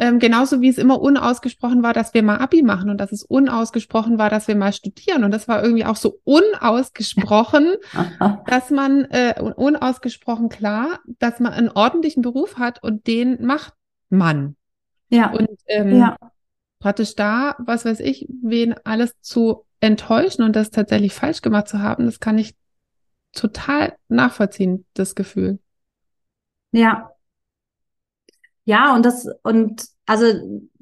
Ähm, 0.00 0.18
genauso 0.18 0.60
wie 0.60 0.68
es 0.68 0.78
immer 0.78 1.00
unausgesprochen 1.00 1.82
war, 1.82 1.92
dass 1.92 2.14
wir 2.14 2.22
mal 2.22 2.38
Abi 2.38 2.62
machen 2.62 2.90
und 2.90 2.98
dass 2.98 3.12
es 3.12 3.22
unausgesprochen 3.22 4.18
war, 4.18 4.30
dass 4.30 4.48
wir 4.48 4.56
mal 4.56 4.72
studieren. 4.72 5.22
Und 5.22 5.30
das 5.30 5.46
war 5.46 5.62
irgendwie 5.62 5.84
auch 5.84 5.96
so 5.96 6.18
unausgesprochen, 6.24 7.76
dass 8.46 8.70
man, 8.70 9.04
äh, 9.10 9.40
unausgesprochen 9.40 10.48
klar, 10.48 11.00
dass 11.18 11.38
man 11.38 11.52
einen 11.52 11.68
ordentlichen 11.68 12.22
Beruf 12.22 12.56
hat 12.58 12.82
und 12.82 13.06
den 13.06 13.44
macht 13.44 13.74
man. 14.08 14.56
Ja. 15.10 15.30
Und 15.30 15.48
ähm, 15.66 15.98
ja 15.98 16.16
praktisch 16.80 17.14
da, 17.14 17.54
was 17.58 17.84
weiß 17.84 18.00
ich, 18.00 18.26
wen 18.42 18.74
alles 18.84 19.20
zu 19.20 19.66
enttäuschen 19.80 20.42
und 20.42 20.56
das 20.56 20.70
tatsächlich 20.70 21.14
falsch 21.14 21.42
gemacht 21.42 21.68
zu 21.68 21.80
haben, 21.80 22.06
das 22.06 22.18
kann 22.18 22.38
ich 22.38 22.56
total 23.32 23.96
nachvollziehen, 24.08 24.86
das 24.94 25.14
Gefühl. 25.14 25.60
Ja. 26.72 27.12
Ja, 28.70 28.94
und 28.94 29.04
das, 29.04 29.26
und 29.42 29.84
also 30.06 30.24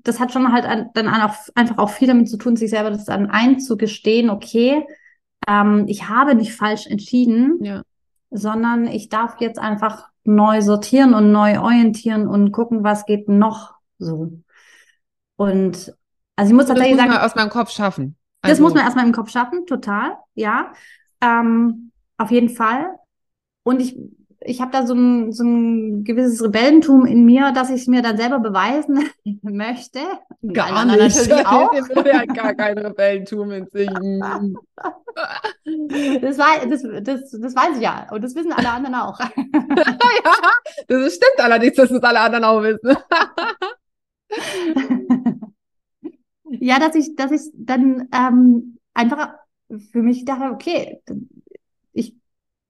das 0.04 0.20
hat 0.20 0.30
schon 0.30 0.52
halt 0.52 0.66
dann 0.92 1.08
auch, 1.08 1.34
einfach 1.54 1.78
auch 1.78 1.88
viel 1.88 2.06
damit 2.08 2.28
zu 2.28 2.36
tun, 2.36 2.54
sich 2.54 2.68
selber 2.68 2.90
das 2.90 3.06
dann 3.06 3.30
einzugestehen, 3.30 4.28
okay, 4.28 4.84
ähm, 5.46 5.86
ich 5.88 6.06
habe 6.10 6.34
nicht 6.34 6.52
falsch 6.54 6.86
entschieden, 6.86 7.58
Ja. 7.62 7.80
sondern 8.30 8.86
ich 8.86 9.08
darf 9.08 9.40
jetzt 9.40 9.58
einfach 9.58 10.08
neu 10.24 10.60
sortieren 10.60 11.14
und 11.14 11.32
neu 11.32 11.60
orientieren 11.60 12.28
und 12.28 12.52
gucken, 12.52 12.84
was 12.84 13.06
geht 13.06 13.26
noch 13.26 13.76
so. 13.98 14.32
Und 15.36 15.94
also 16.36 16.50
ich 16.50 16.54
muss 16.54 16.66
Das 16.66 16.68
tatsächlich 16.68 16.96
muss 16.96 17.00
sagen, 17.00 17.10
man 17.12 17.22
aus 17.22 17.34
meinem 17.34 17.48
Kopf 17.50 17.70
schaffen. 17.70 18.16
das 18.42 18.50
Also, 18.50 18.62
muss 18.64 18.74
man 18.74 18.84
erstmal 18.84 19.06
im 19.06 19.12
Kopf 19.12 19.30
schaffen, 19.30 19.64
total, 19.64 20.18
ja. 20.34 20.72
Ähm, 21.22 21.90
auf 22.18 22.30
jeden 22.30 22.50
Fall. 22.50 22.90
Und 23.62 23.80
ich, 23.80 23.96
ich 24.48 24.60
habe 24.60 24.70
da 24.72 24.86
so 24.86 24.94
ein, 24.94 25.32
so 25.32 25.44
ein 25.44 26.04
gewisses 26.04 26.42
Rebellentum 26.42 27.04
in 27.06 27.24
mir, 27.24 27.52
dass 27.52 27.68
ich 27.70 27.82
es 27.82 27.86
mir 27.86 28.02
dann 28.02 28.16
selber 28.16 28.38
beweisen 28.38 29.08
möchte. 29.42 30.00
Gar 30.52 30.72
anderen 30.72 31.04
nicht. 31.04 31.16
Natürlich 31.16 31.46
auch. 31.46 31.72
Hat 31.72 32.34
gar 32.34 32.54
kein 32.54 32.78
Rebellentum 32.78 33.50
in 33.52 33.66
sich. 33.66 33.88
Das, 36.20 36.38
wei- 36.38 36.66
das, 36.66 36.82
das, 37.02 37.30
das 37.30 37.54
weiß 37.54 37.76
ich 37.76 37.82
ja. 37.82 38.06
Und 38.10 38.24
das 38.24 38.34
wissen 38.34 38.52
alle 38.52 38.70
anderen 38.70 38.94
auch. 38.94 39.18
ja, 39.20 39.26
das 40.88 41.14
stimmt 41.14 41.38
allerdings, 41.40 41.74
dass 41.74 41.90
es 41.90 42.02
alle 42.02 42.20
anderen 42.20 42.44
auch 42.44 42.62
wissen. 42.62 42.96
Ja, 46.50 46.78
dass 46.78 46.94
ich, 46.94 47.14
dass 47.16 47.30
ich 47.30 47.42
dann 47.54 48.08
ähm, 48.12 48.78
einfach 48.94 49.34
für 49.92 50.02
mich 50.02 50.24
dachte, 50.24 50.50
okay, 50.52 51.02
ich, 51.92 52.14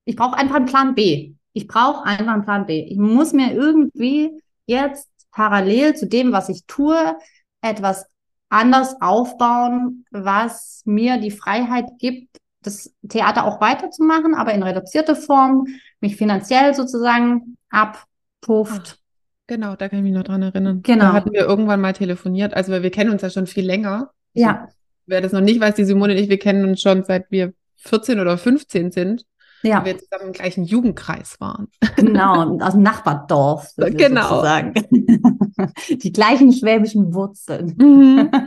ich 0.04 0.16
brauche 0.16 0.36
einfach 0.36 0.56
einen 0.56 0.66
Plan 0.66 0.94
B. 0.94 1.34
Ich 1.52 1.66
brauche 1.66 2.04
einfach 2.04 2.34
einen 2.34 2.44
Plan 2.44 2.66
B. 2.66 2.84
Ich 2.84 2.98
muss 2.98 3.32
mir 3.32 3.52
irgendwie 3.52 4.30
jetzt 4.66 5.08
parallel 5.30 5.94
zu 5.94 6.06
dem, 6.06 6.32
was 6.32 6.48
ich 6.48 6.64
tue, 6.66 7.16
etwas 7.60 8.06
anders 8.48 8.96
aufbauen, 9.00 10.04
was 10.10 10.82
mir 10.84 11.18
die 11.18 11.30
Freiheit 11.30 11.86
gibt, 11.98 12.38
das 12.62 12.92
Theater 13.08 13.44
auch 13.44 13.60
weiterzumachen, 13.60 14.34
aber 14.34 14.52
in 14.52 14.62
reduzierter 14.62 15.16
Form, 15.16 15.66
mich 16.00 16.16
finanziell 16.16 16.74
sozusagen 16.74 17.56
abpufft. 17.70 18.98
Genau, 19.46 19.76
da 19.76 19.88
kann 19.88 20.00
ich 20.00 20.04
mich 20.04 20.12
noch 20.12 20.24
dran 20.24 20.42
erinnern. 20.42 20.82
Genau. 20.82 21.06
Da 21.06 21.12
hatten 21.12 21.32
wir 21.32 21.40
irgendwann 21.40 21.80
mal 21.80 21.92
telefoniert. 21.92 22.54
Also 22.54 22.72
wir, 22.72 22.82
wir 22.82 22.90
kennen 22.90 23.10
uns 23.10 23.22
ja 23.22 23.30
schon 23.30 23.46
viel 23.46 23.64
länger. 23.64 24.10
Ja, 24.34 24.68
Wer 25.08 25.22
das 25.22 25.32
noch 25.32 25.40
nicht 25.40 25.58
weiß, 25.58 25.74
die 25.74 25.86
Simone 25.86 26.12
und 26.12 26.18
ich, 26.18 26.28
wir 26.28 26.38
kennen 26.38 26.68
uns 26.68 26.82
schon 26.82 27.02
seit 27.02 27.30
wir 27.30 27.54
14 27.76 28.20
oder 28.20 28.36
15 28.36 28.90
sind, 28.90 29.24
ja, 29.62 29.84
wir 29.84 29.98
zusammen 29.98 30.28
im 30.28 30.32
gleichen 30.32 30.64
Jugendkreis 30.64 31.40
waren. 31.40 31.68
genau, 31.96 32.58
aus 32.60 32.72
dem 32.72 32.82
Nachbardorf 32.82 33.72
Genau. 33.76 34.22
sozusagen. 34.28 34.74
Die 35.90 36.12
gleichen 36.12 36.52
schwäbischen 36.52 37.12
Wurzeln 37.14 37.76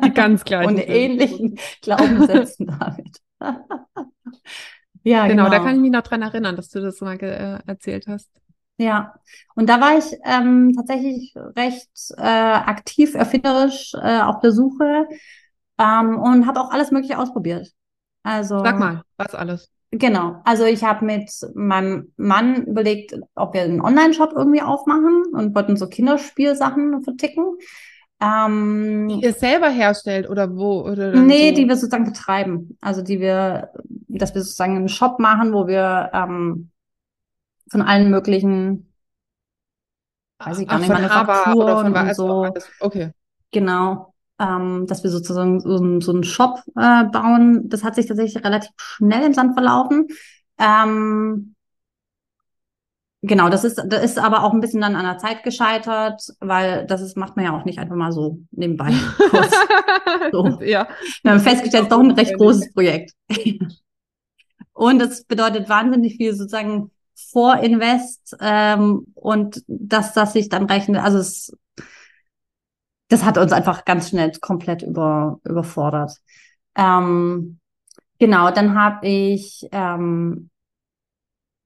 Die 0.03 0.09
ganz 0.13 0.43
gleichen. 0.45 0.69
und 0.71 0.77
ähnlichen 0.79 1.57
Glaubenssätzen 1.81 2.67
damit. 2.79 3.19
Ja, 5.03 5.27
Genau, 5.27 5.45
genau. 5.45 5.49
da 5.49 5.59
kann 5.59 5.75
ich 5.75 5.81
mich 5.81 5.91
noch 5.91 6.03
dran 6.03 6.21
erinnern, 6.21 6.55
dass 6.55 6.69
du 6.69 6.79
das 6.79 7.01
mal 7.01 7.17
äh, 7.21 7.59
erzählt 7.65 8.05
hast. 8.07 8.29
Ja, 8.77 9.13
und 9.55 9.67
da 9.69 9.79
war 9.81 9.97
ich 9.97 10.05
ähm, 10.25 10.73
tatsächlich 10.75 11.33
recht 11.55 11.89
äh, 12.17 12.21
aktiv, 12.21 13.13
erfinderisch 13.15 13.93
äh, 13.95 14.21
auf 14.21 14.39
der 14.39 14.51
Suche 14.51 15.05
ähm, 15.77 16.17
und 16.17 16.47
habe 16.47 16.61
auch 16.61 16.71
alles 16.71 16.91
Mögliche 16.91 17.19
ausprobiert. 17.19 17.67
Also 18.23 18.59
Sag 18.59 18.79
mal, 18.79 19.03
was 19.17 19.35
alles. 19.35 19.69
Genau. 19.91 20.41
Also 20.45 20.63
ich 20.63 20.83
habe 20.83 21.05
mit 21.05 21.29
meinem 21.53 22.13
Mann 22.15 22.65
überlegt, 22.65 23.13
ob 23.35 23.53
wir 23.53 23.61
einen 23.61 23.81
Online-Shop 23.81 24.31
irgendwie 24.35 24.61
aufmachen 24.61 25.23
und 25.33 25.53
wollten 25.53 25.75
so 25.75 25.87
Kinderspielsachen 25.87 27.03
verticken. 27.03 27.57
Ähm, 28.21 29.09
Die 29.09 29.25
ihr 29.25 29.33
selber 29.33 29.69
herstellt 29.69 30.29
oder 30.29 30.55
wo? 30.55 30.81
Oder 30.83 31.11
nee, 31.13 31.49
so. 31.49 31.55
die 31.55 31.67
wir 31.67 31.75
sozusagen 31.75 32.05
betreiben. 32.05 32.77
Also 32.79 33.01
die 33.01 33.19
wir, 33.19 33.71
dass 34.07 34.33
wir 34.33 34.41
sozusagen 34.41 34.77
einen 34.77 34.89
Shop 34.89 35.19
machen, 35.19 35.53
wo 35.53 35.67
wir 35.67 36.09
ähm, 36.13 36.69
von 37.69 37.81
allen 37.81 38.11
möglichen, 38.11 38.93
weiß 40.39 40.59
ich 40.59 40.67
gar 40.67 40.77
Ach, 40.77 40.87
nicht, 40.87 41.09
Haber 41.09 41.55
oder 41.55 41.77
von 41.77 41.87
und 41.87 41.97
also 41.97 42.45
so. 42.45 42.53
Okay. 42.79 43.11
Genau, 43.51 44.10
ähm, 44.41 44.87
dass 44.87 45.03
wir 45.03 45.11
sozusagen 45.11 45.59
so, 45.59 45.99
so 46.01 46.11
einen 46.11 46.23
Shop 46.23 46.61
äh, 46.75 47.03
bauen. 47.05 47.69
Das 47.69 47.83
hat 47.83 47.95
sich 47.95 48.07
tatsächlich 48.07 48.43
relativ 48.43 48.71
schnell 48.77 49.23
im 49.23 49.33
Sand 49.33 49.53
verlaufen. 49.53 50.07
Ähm, 50.57 51.55
genau, 53.21 53.49
das 53.49 53.63
ist, 53.63 53.81
das 53.85 54.03
ist 54.03 54.19
aber 54.19 54.43
auch 54.43 54.53
ein 54.53 54.59
bisschen 54.59 54.81
dann 54.81 54.95
an 54.95 55.05
der 55.05 55.19
Zeit 55.19 55.43
gescheitert, 55.43 56.21
weil 56.39 56.87
das 56.87 57.01
ist, 57.01 57.17
macht 57.17 57.35
man 57.35 57.45
ja 57.45 57.55
auch 57.55 57.65
nicht 57.65 57.77
einfach 57.77 57.95
mal 57.95 58.11
so 58.11 58.39
nebenbei. 58.51 58.91
So. 60.31 60.59
Ja. 60.61 60.87
Wir 61.23 61.31
haben 61.31 61.39
festgestellt, 61.39 61.83
es 61.83 61.89
ist 61.89 61.91
doch 61.91 61.99
ein 61.99 62.11
recht 62.11 62.37
großes 62.37 62.73
Projekt. 62.73 63.13
Und 64.73 64.99
das 64.99 65.23
bedeutet 65.23 65.67
wahnsinnig 65.67 66.17
viel 66.17 66.33
sozusagen 66.33 66.91
Vorinvest 67.31 68.35
ähm, 68.39 69.05
und 69.13 69.63
dass 69.67 70.13
das 70.13 70.33
sich 70.33 70.49
dann 70.49 70.65
rechnet. 70.65 71.01
Also 71.01 71.19
es, 71.19 71.55
das 73.11 73.25
hat 73.25 73.37
uns 73.37 73.51
einfach 73.51 73.83
ganz 73.83 74.09
schnell 74.09 74.31
komplett 74.39 74.83
über, 74.83 75.39
überfordert. 75.43 76.13
Ähm, 76.75 77.59
genau, 78.19 78.51
dann 78.51 78.79
habe 78.79 79.05
ich, 79.05 79.67
ähm, 79.73 80.49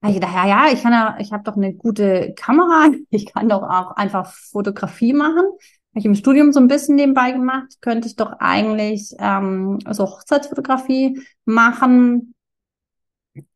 hab 0.01 0.10
ich 0.10 0.15
gedacht, 0.15 0.34
ja, 0.34 0.47
ja, 0.47 0.73
ich 0.73 0.81
kann 0.81 0.91
ja, 0.91 1.17
ich 1.19 1.31
habe 1.31 1.43
doch 1.43 1.55
eine 1.55 1.75
gute 1.75 2.34
Kamera, 2.36 2.89
ich 3.12 3.31
kann 3.31 3.47
doch 3.47 3.62
auch 3.62 3.91
einfach 3.91 4.34
Fotografie 4.34 5.13
machen. 5.13 5.43
Habe 5.45 5.99
ich 5.99 6.05
im 6.05 6.15
Studium 6.15 6.51
so 6.51 6.60
ein 6.60 6.67
bisschen 6.67 6.95
nebenbei 6.95 7.31
gemacht, 7.31 7.77
könnte 7.79 8.08
ich 8.08 8.15
doch 8.15 8.34
eigentlich 8.39 9.13
ähm, 9.19 9.77
so 9.91 10.05
Hochzeitsfotografie 10.05 11.21
machen 11.45 12.34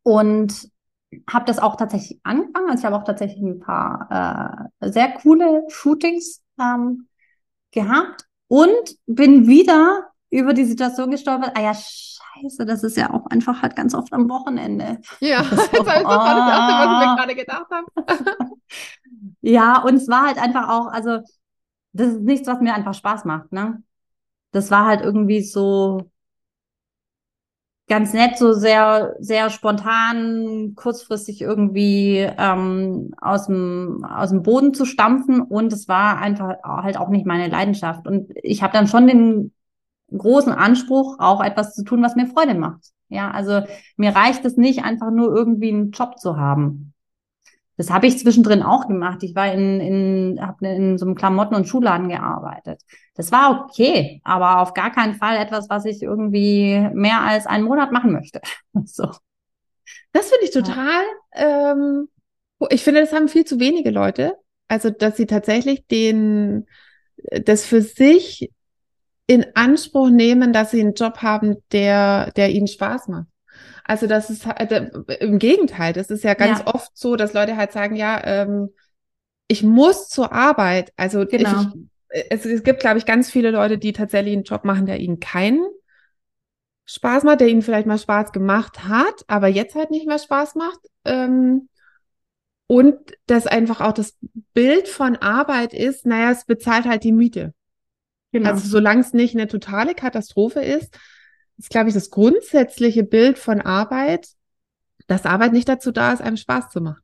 und 0.04 0.70
habe 1.28 1.44
das 1.44 1.58
auch 1.58 1.74
tatsächlich 1.74 2.20
angefangen. 2.22 2.70
Also 2.70 2.82
ich 2.82 2.84
habe 2.84 2.96
auch 2.96 3.04
tatsächlich 3.04 3.42
ein 3.42 3.58
paar 3.58 4.70
äh, 4.80 4.90
sehr 4.90 5.12
coole 5.14 5.64
Shootings 5.68 6.40
ähm, 6.60 7.08
gehabt 7.72 8.24
und 8.48 8.96
bin 9.06 9.46
wieder 9.46 10.06
über 10.30 10.54
die 10.54 10.64
Situation 10.64 11.10
gestolpert. 11.10 11.52
Ah 11.56 11.62
ja, 11.62 11.74
scheiße, 11.74 12.64
das 12.66 12.82
ist 12.84 12.96
ja 12.96 13.12
auch 13.12 13.26
einfach 13.26 13.62
halt 13.62 13.76
ganz 13.76 13.94
oft 13.94 14.12
am 14.12 14.28
Wochenende. 14.28 15.00
Ja, 15.20 15.42
Das 15.42 15.50
jetzt 15.72 15.72
ist 15.72 15.88
habe 15.88 16.00
ich 16.00 16.06
mal 16.06 16.34
das 16.34 16.50
erste, 16.50 16.72
was 16.72 16.84
ich 16.92 17.08
mir 17.08 17.16
gerade 17.16 17.34
gedacht 17.34 17.66
habe. 17.70 17.86
Ja, 19.42 19.82
und 19.82 19.94
es 19.96 20.08
war 20.08 20.26
halt 20.26 20.38
einfach 20.38 20.68
auch, 20.68 20.86
also 20.92 21.18
das 21.92 22.08
ist 22.14 22.20
nichts, 22.22 22.46
was 22.46 22.60
mir 22.60 22.74
einfach 22.74 22.94
Spaß 22.94 23.24
macht, 23.24 23.52
ne? 23.52 23.82
Das 24.52 24.70
war 24.70 24.86
halt 24.86 25.02
irgendwie 25.02 25.42
so 25.42 26.09
ganz 27.90 28.12
nett, 28.12 28.38
so 28.38 28.52
sehr, 28.52 29.16
sehr 29.18 29.50
spontan, 29.50 30.74
kurzfristig 30.76 31.42
irgendwie 31.42 32.18
ähm, 32.38 33.12
aus 33.20 33.46
dem, 33.46 34.04
aus 34.04 34.30
dem 34.30 34.42
Boden 34.42 34.72
zu 34.72 34.84
stampfen 34.84 35.40
und 35.40 35.72
es 35.72 35.88
war 35.88 36.18
einfach 36.18 36.62
halt 36.62 36.96
auch 36.96 37.08
nicht 37.08 37.26
meine 37.26 37.48
Leidenschaft. 37.48 38.06
Und 38.06 38.30
ich 38.42 38.62
habe 38.62 38.72
dann 38.72 38.86
schon 38.86 39.08
den 39.08 39.52
großen 40.16 40.52
Anspruch, 40.52 41.16
auch 41.18 41.42
etwas 41.42 41.74
zu 41.74 41.82
tun, 41.82 42.00
was 42.00 42.14
mir 42.14 42.28
Freude 42.28 42.54
macht. 42.54 42.80
Ja, 43.08 43.32
also 43.32 43.62
mir 43.96 44.14
reicht 44.14 44.44
es 44.44 44.56
nicht, 44.56 44.84
einfach 44.84 45.10
nur 45.10 45.34
irgendwie 45.34 45.72
einen 45.72 45.90
Job 45.90 46.18
zu 46.20 46.36
haben. 46.36 46.94
Das 47.80 47.88
habe 47.88 48.06
ich 48.06 48.18
zwischendrin 48.18 48.62
auch 48.62 48.88
gemacht. 48.88 49.22
Ich 49.22 49.34
war 49.34 49.50
in, 49.50 49.80
in, 49.80 50.46
habe 50.46 50.68
in 50.68 50.98
so 50.98 51.06
einem 51.06 51.14
Klamotten- 51.14 51.54
und 51.54 51.66
Schuhladen 51.66 52.10
gearbeitet. 52.10 52.82
Das 53.14 53.32
war 53.32 53.64
okay, 53.64 54.20
aber 54.22 54.60
auf 54.60 54.74
gar 54.74 54.92
keinen 54.92 55.14
Fall 55.14 55.38
etwas, 55.38 55.70
was 55.70 55.86
ich 55.86 56.02
irgendwie 56.02 56.86
mehr 56.92 57.22
als 57.22 57.46
einen 57.46 57.64
Monat 57.64 57.90
machen 57.90 58.12
möchte. 58.12 58.42
So. 58.84 59.10
Das 60.12 60.28
finde 60.28 60.44
ich 60.44 60.50
total, 60.50 61.02
ähm, 61.32 62.08
ich 62.68 62.84
finde, 62.84 63.00
das 63.00 63.14
haben 63.14 63.28
viel 63.28 63.46
zu 63.46 63.58
wenige 63.58 63.90
Leute. 63.90 64.34
Also, 64.68 64.90
dass 64.90 65.16
sie 65.16 65.24
tatsächlich 65.24 65.86
den, 65.86 66.66
das 67.30 67.64
für 67.64 67.80
sich 67.80 68.50
in 69.26 69.46
Anspruch 69.54 70.10
nehmen, 70.10 70.52
dass 70.52 70.72
sie 70.72 70.82
einen 70.82 70.92
Job 70.92 71.22
haben, 71.22 71.56
der, 71.72 72.30
der 72.32 72.50
ihnen 72.50 72.66
Spaß 72.66 73.08
macht. 73.08 73.29
Also 73.90 74.06
das 74.06 74.30
ist 74.30 74.46
halt, 74.46 74.70
äh, 74.70 74.88
im 75.18 75.40
Gegenteil, 75.40 75.92
das 75.92 76.10
ist 76.10 76.22
ja 76.22 76.34
ganz 76.34 76.60
Ja. 76.60 76.66
oft 76.68 76.96
so, 76.96 77.16
dass 77.16 77.32
Leute 77.32 77.56
halt 77.56 77.72
sagen, 77.72 77.96
ja, 77.96 78.22
ähm, 78.24 78.70
ich 79.48 79.64
muss 79.64 80.08
zur 80.08 80.32
Arbeit. 80.32 80.92
Also 80.96 81.26
Genau. 81.26 81.64
ich, 82.08 82.28
es, 82.30 82.46
es 82.46 82.62
gibt, 82.62 82.78
glaube 82.78 82.98
ich, 82.98 83.04
ganz 83.04 83.32
viele 83.32 83.50
Leute, 83.50 83.78
die 83.78 83.92
tatsächlich 83.92 84.34
einen 84.34 84.44
Job 84.44 84.64
machen, 84.64 84.86
der 84.86 85.00
ihnen 85.00 85.18
keinen 85.18 85.66
Spaß 86.86 87.24
macht, 87.24 87.40
der 87.40 87.48
ihnen 87.48 87.62
vielleicht 87.62 87.88
mal 87.88 87.98
Spaß 87.98 88.30
gemacht 88.30 88.84
hat, 88.84 89.24
aber 89.26 89.48
jetzt 89.48 89.74
halt 89.74 89.90
nicht 89.90 90.06
mehr 90.06 90.20
Spaß 90.20 90.54
macht. 90.54 90.78
Ähm, 91.04 91.68
und 92.68 92.94
dass 93.26 93.48
einfach 93.48 93.80
auch 93.80 93.92
das 93.92 94.16
Bild 94.54 94.86
von 94.86 95.16
Arbeit 95.16 95.74
ist, 95.74 96.06
naja, 96.06 96.30
es 96.30 96.44
bezahlt 96.44 96.84
halt 96.84 97.02
die 97.02 97.10
Miete. 97.10 97.54
Genau. 98.30 98.50
Also 98.50 98.68
solange 98.68 99.00
es 99.00 99.14
nicht 99.14 99.34
eine 99.34 99.48
totale 99.48 99.96
Katastrophe 99.96 100.60
ist, 100.60 100.96
ist, 101.60 101.70
glaube 101.70 101.88
ich, 101.88 101.94
das 101.94 102.10
grundsätzliche 102.10 103.04
Bild 103.04 103.38
von 103.38 103.60
Arbeit, 103.60 104.28
dass 105.06 105.26
Arbeit 105.26 105.52
nicht 105.52 105.68
dazu 105.68 105.92
da 105.92 106.12
ist, 106.12 106.22
einem 106.22 106.36
Spaß 106.36 106.70
zu 106.70 106.80
machen. 106.80 107.02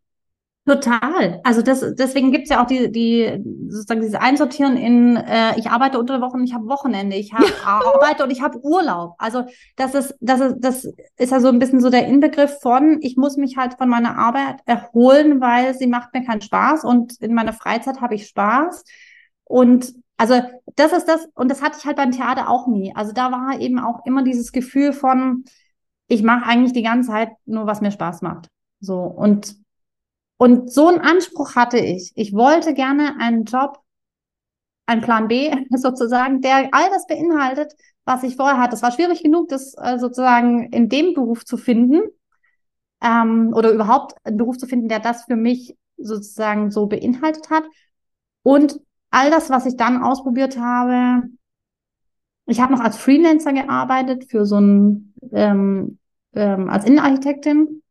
Total. 0.67 1.41
Also 1.45 1.63
das, 1.63 1.95
deswegen 1.95 2.33
gibt's 2.33 2.51
ja 2.51 2.61
auch 2.61 2.67
die, 2.67 2.91
die 2.91 3.41
sozusagen 3.69 4.01
dieses 4.01 4.17
Einsortieren 4.17 4.77
in, 4.77 5.17
äh, 5.17 5.57
ich 5.57 5.71
arbeite 5.71 5.97
unter 5.97 6.15
der 6.15 6.23
Woche 6.27 6.37
und 6.37 6.43
ich 6.43 6.55
habe 6.55 6.67
Wochenende, 6.67 7.15
ich 7.15 7.33
habe 7.33 7.47
Arbeite 7.65 8.25
und 8.25 8.31
ich 8.31 8.43
habe 8.43 8.59
Urlaub. 8.65 9.15
Also 9.19 9.45
das 9.77 9.95
ist, 9.95 10.17
das 10.21 10.41
ist, 10.41 10.57
das 10.59 10.85
ist 10.85 11.31
ja 11.31 11.39
so 11.39 11.49
ein 11.49 11.61
bisschen 11.61 11.81
so 11.81 11.89
der 11.89 12.09
Inbegriff 12.09 12.59
von, 12.61 12.99
ich 13.01 13.17
muss 13.17 13.37
mich 13.37 13.57
halt 13.57 13.75
von 13.75 13.89
meiner 13.89 14.19
Arbeit 14.19 14.57
erholen, 14.67 15.41
weil 15.41 15.75
sie 15.75 15.87
macht 15.87 16.13
mir 16.13 16.25
keinen 16.25 16.41
Spaß 16.41 16.83
und 16.83 17.21
in 17.21 17.33
meiner 17.33 17.53
Freizeit 17.53 18.01
habe 18.01 18.17
ich 18.17 18.27
Spaß. 18.27 18.83
Und 19.45 19.95
also 20.17 20.41
das 20.77 20.93
ist 20.93 21.07
das, 21.09 21.29
und 21.35 21.51
das 21.51 21.63
hatte 21.63 21.79
ich 21.79 21.87
halt 21.87 21.97
beim 21.97 22.11
Theater 22.13 22.49
auch 22.49 22.67
nie. 22.67 22.95
Also 22.95 23.13
da 23.13 23.31
war 23.33 23.61
eben 23.61 23.79
auch 23.79 24.05
immer 24.07 24.23
dieses 24.23 24.53
Gefühl 24.53 24.93
von, 24.93 25.45
ich 26.09 26.23
mache 26.23 26.47
eigentlich 26.47 26.73
die 26.73 26.83
ganze 26.83 27.11
Zeit 27.11 27.31
nur, 27.45 27.67
was 27.67 27.81
mir 27.81 27.91
Spaß 27.91 28.23
macht. 28.23 28.49
So 28.81 29.01
und 29.01 29.57
und 30.39 30.71
so 30.71 30.89
einen 30.89 31.01
Anspruch 31.01 31.55
hatte 31.57 31.79
ich. 31.79 32.13
Ich 32.15 32.35
wollte 32.35 32.75
gerne 32.75 33.17
einen 33.19 33.45
Job, 33.45 33.81
einen 34.87 35.01
Plan 35.03 35.29
B 35.29 35.51
sozusagen, 35.77 36.41
der 36.41 36.69
all 36.73 36.91
das 36.91 37.07
beinhaltet, 37.07 37.75
was 38.05 38.23
ich 38.23 38.37
vorher 38.37 38.59
hatte. 38.59 38.77
Es 38.77 38.83
war 38.83 38.93
schwierig 38.93 39.23
genug, 39.23 39.49
das 39.49 39.75
äh, 39.79 39.99
sozusagen 39.99 40.71
in 40.73 40.89
dem 40.89 41.15
Beruf 41.15 41.45
zu 41.45 41.57
finden 41.57 42.03
ähm, 43.03 43.53
oder 43.55 43.71
überhaupt 43.71 44.15
einen 44.25 44.37
Beruf 44.37 44.59
zu 44.59 44.67
finden, 44.67 44.89
der 44.89 45.01
das 45.01 45.25
für 45.25 45.37
mich 45.37 45.77
sozusagen 45.97 46.71
so 46.71 46.87
beinhaltet 46.87 47.51
hat. 47.51 47.65
Und 48.43 48.79
all 49.17 49.31
das, 49.31 49.49
was 49.49 49.65
ich 49.65 49.77
dann 49.77 50.03
ausprobiert 50.03 50.59
habe, 50.59 51.29
ich 52.45 52.61
habe 52.61 52.73
noch 52.73 52.81
als 52.81 52.99
Freelancer 52.99 53.53
gearbeitet 53.53 54.31
für 54.31 54.45
so 54.45 54.61
ein 54.61 55.15
ähm, 55.33 55.99
ähm, 56.35 56.69
als 56.69 56.85
Innenarchitektin 56.85 57.83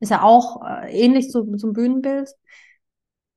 ist 0.00 0.10
ja 0.10 0.22
auch 0.22 0.62
äh, 0.64 0.96
ähnlich 0.96 1.30
zu, 1.30 1.56
zum 1.56 1.72
Bühnenbild. 1.72 2.30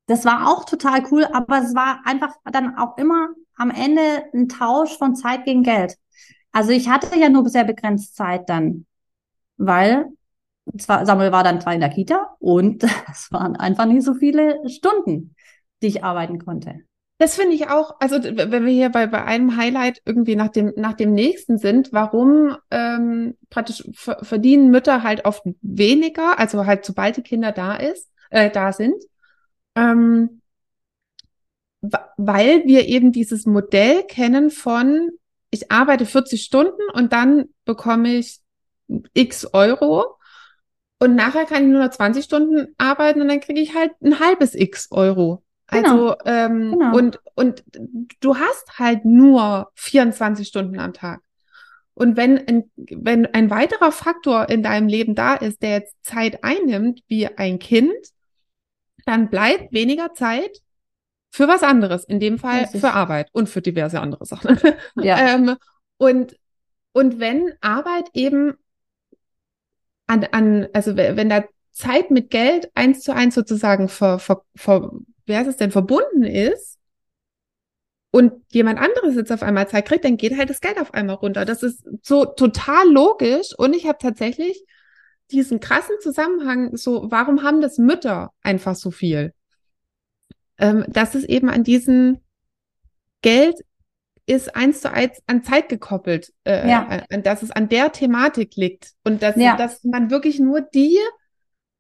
Das 0.05 0.23
war 0.25 0.47
auch 0.47 0.65
total 0.65 1.03
cool, 1.11 1.25
aber 1.25 1.57
es 1.57 1.73
war 1.73 2.01
einfach 2.05 2.35
dann 2.51 2.77
auch 2.77 2.97
immer 2.97 3.29
am 3.55 3.71
Ende 3.71 4.23
ein 4.33 4.47
Tausch 4.47 4.97
von 4.97 5.15
Zeit 5.15 5.45
gegen 5.45 5.63
Geld. 5.63 5.97
Also 6.51 6.71
ich 6.71 6.87
hatte 6.87 7.17
ja 7.17 7.29
nur 7.29 7.49
sehr 7.49 7.63
begrenzt 7.63 8.15
Zeit 8.15 8.47
dann, 8.47 8.85
weil 9.57 10.05
zwar, 10.77 11.05
Samuel 11.05 11.31
war 11.31 11.43
dann 11.43 11.61
zwar 11.61 11.73
in 11.73 11.79
der 11.79 11.89
Kita 11.89 12.35
und 12.39 12.83
es 13.11 13.31
waren 13.31 13.55
einfach 13.55 13.85
nicht 13.85 14.03
so 14.03 14.13
viele 14.13 14.69
Stunden, 14.69 15.35
die 15.81 15.87
ich 15.87 16.03
arbeiten 16.03 16.39
konnte. 16.39 16.81
Das 17.21 17.35
finde 17.35 17.53
ich 17.55 17.67
auch, 17.67 17.97
also 17.99 18.15
wenn 18.23 18.65
wir 18.65 18.73
hier 18.73 18.89
bei, 18.89 19.05
bei 19.05 19.23
einem 19.23 19.55
Highlight 19.55 20.01
irgendwie 20.05 20.35
nach 20.35 20.47
dem, 20.47 20.73
nach 20.75 20.93
dem 20.93 21.13
nächsten 21.13 21.59
sind, 21.59 21.93
warum 21.93 22.57
ähm, 22.71 23.37
praktisch 23.51 23.83
verdienen 23.93 24.71
Mütter 24.71 25.03
halt 25.03 25.25
oft 25.25 25.43
weniger, 25.61 26.39
also 26.39 26.65
halt 26.65 26.83
sobald 26.83 27.17
die 27.17 27.21
Kinder 27.21 27.51
da 27.51 27.75
ist, 27.75 28.09
äh, 28.31 28.49
da 28.49 28.73
sind, 28.73 28.95
ähm, 29.75 30.41
weil 31.81 32.63
wir 32.65 32.87
eben 32.87 33.11
dieses 33.11 33.45
Modell 33.45 34.03
kennen 34.07 34.49
von, 34.49 35.11
ich 35.51 35.71
arbeite 35.71 36.07
40 36.07 36.41
Stunden 36.41 36.81
und 36.93 37.13
dann 37.13 37.49
bekomme 37.65 38.15
ich 38.15 38.39
x 39.13 39.45
Euro 39.53 40.17
und 40.99 41.15
nachher 41.15 41.45
kann 41.45 41.65
ich 41.65 41.69
nur 41.69 41.83
noch 41.83 41.91
20 41.91 42.25
Stunden 42.25 42.73
arbeiten 42.79 43.21
und 43.21 43.27
dann 43.27 43.41
kriege 43.41 43.61
ich 43.61 43.75
halt 43.75 43.91
ein 44.01 44.19
halbes 44.19 44.55
x 44.55 44.87
Euro. 44.91 45.43
Genau. 45.71 46.09
Also, 46.09 46.15
ähm, 46.25 46.71
genau. 46.71 46.97
und, 46.97 47.19
und 47.35 47.63
du 48.19 48.35
hast 48.35 48.77
halt 48.77 49.05
nur 49.05 49.71
24 49.75 50.47
Stunden 50.47 50.79
am 50.79 50.93
Tag. 50.93 51.21
Und 51.93 52.17
wenn 52.17 52.47
ein, 52.47 52.71
wenn 52.75 53.25
ein 53.27 53.49
weiterer 53.49 53.91
Faktor 53.91 54.49
in 54.49 54.63
deinem 54.63 54.87
Leben 54.87 55.15
da 55.15 55.35
ist, 55.35 55.61
der 55.61 55.71
jetzt 55.71 55.95
Zeit 56.03 56.43
einnimmt, 56.43 57.01
wie 57.07 57.27
ein 57.27 57.59
Kind, 57.59 57.93
dann 59.05 59.29
bleibt 59.29 59.73
weniger 59.73 60.13
Zeit 60.13 60.61
für 61.31 61.47
was 61.47 61.63
anderes, 61.63 62.03
in 62.03 62.19
dem 62.19 62.37
Fall 62.37 62.67
für 62.67 62.91
Arbeit 62.91 63.29
und 63.31 63.49
für 63.49 63.61
diverse 63.61 63.99
andere 63.99 64.25
Sachen. 64.25 64.57
Ja. 64.95 65.35
ähm, 65.35 65.55
und, 65.97 66.37
und 66.91 67.19
wenn 67.19 67.53
Arbeit 67.61 68.09
eben 68.13 68.55
an, 70.07 70.25
an, 70.31 70.67
also 70.73 70.97
wenn 70.97 71.29
da 71.29 71.43
Zeit 71.71 72.11
mit 72.11 72.29
Geld 72.29 72.69
eins 72.75 73.01
zu 73.01 73.13
eins 73.13 73.35
sozusagen 73.35 73.87
ver, 73.87 74.19
ver, 74.19 74.43
ver, 74.55 74.91
wer 75.25 75.47
es 75.47 75.57
denn 75.57 75.71
verbunden 75.71 76.23
ist 76.23 76.79
und 78.11 78.33
jemand 78.51 78.79
anderes 78.79 79.15
jetzt 79.15 79.31
auf 79.31 79.43
einmal 79.43 79.67
Zeit 79.67 79.87
kriegt, 79.87 80.05
dann 80.05 80.17
geht 80.17 80.37
halt 80.37 80.49
das 80.49 80.61
Geld 80.61 80.79
auf 80.79 80.93
einmal 80.93 81.15
runter. 81.15 81.45
Das 81.45 81.63
ist 81.63 81.87
so 82.03 82.25
total 82.25 82.89
logisch 82.91 83.57
und 83.57 83.73
ich 83.73 83.87
habe 83.87 83.97
tatsächlich 83.99 84.63
diesen 85.31 85.59
krassen 85.59 85.95
Zusammenhang, 86.01 86.75
so, 86.75 87.09
warum 87.09 87.43
haben 87.43 87.61
das 87.61 87.77
Mütter 87.77 88.31
einfach 88.43 88.75
so 88.75 88.91
viel? 88.91 89.33
Ähm, 90.57 90.85
dass 90.87 91.15
es 91.15 91.23
eben 91.23 91.49
an 91.49 91.63
diesen 91.63 92.19
Geld 93.21 93.63
ist 94.25 94.55
eins 94.55 94.81
zu 94.81 94.91
eins 94.91 95.21
an 95.27 95.43
Zeit 95.43 95.69
gekoppelt, 95.69 96.33
äh, 96.43 96.69
ja. 96.69 96.87
an, 97.09 97.23
dass 97.23 97.43
es 97.43 97.51
an 97.51 97.69
der 97.69 97.91
Thematik 97.91 98.55
liegt 98.55 98.93
und 99.03 99.21
dass, 99.21 99.35
ja. 99.35 99.55
dass 99.57 99.83
man 99.83 100.11
wirklich 100.11 100.39
nur 100.39 100.61
die 100.61 100.97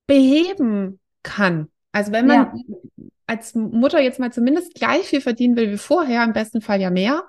beheben 0.07 0.99
kann. 1.23 1.69
Also 1.91 2.11
wenn 2.11 2.27
man 2.27 2.37
ja 2.37 2.53
als 3.31 3.55
Mutter 3.55 4.01
jetzt 4.01 4.19
mal 4.19 4.33
zumindest 4.33 4.75
gleich 4.75 5.03
viel 5.03 5.21
verdienen 5.21 5.55
will 5.55 5.71
wie 5.71 5.77
vorher, 5.77 6.23
im 6.25 6.33
besten 6.33 6.59
Fall 6.59 6.81
ja 6.81 6.89
mehr, 6.89 7.23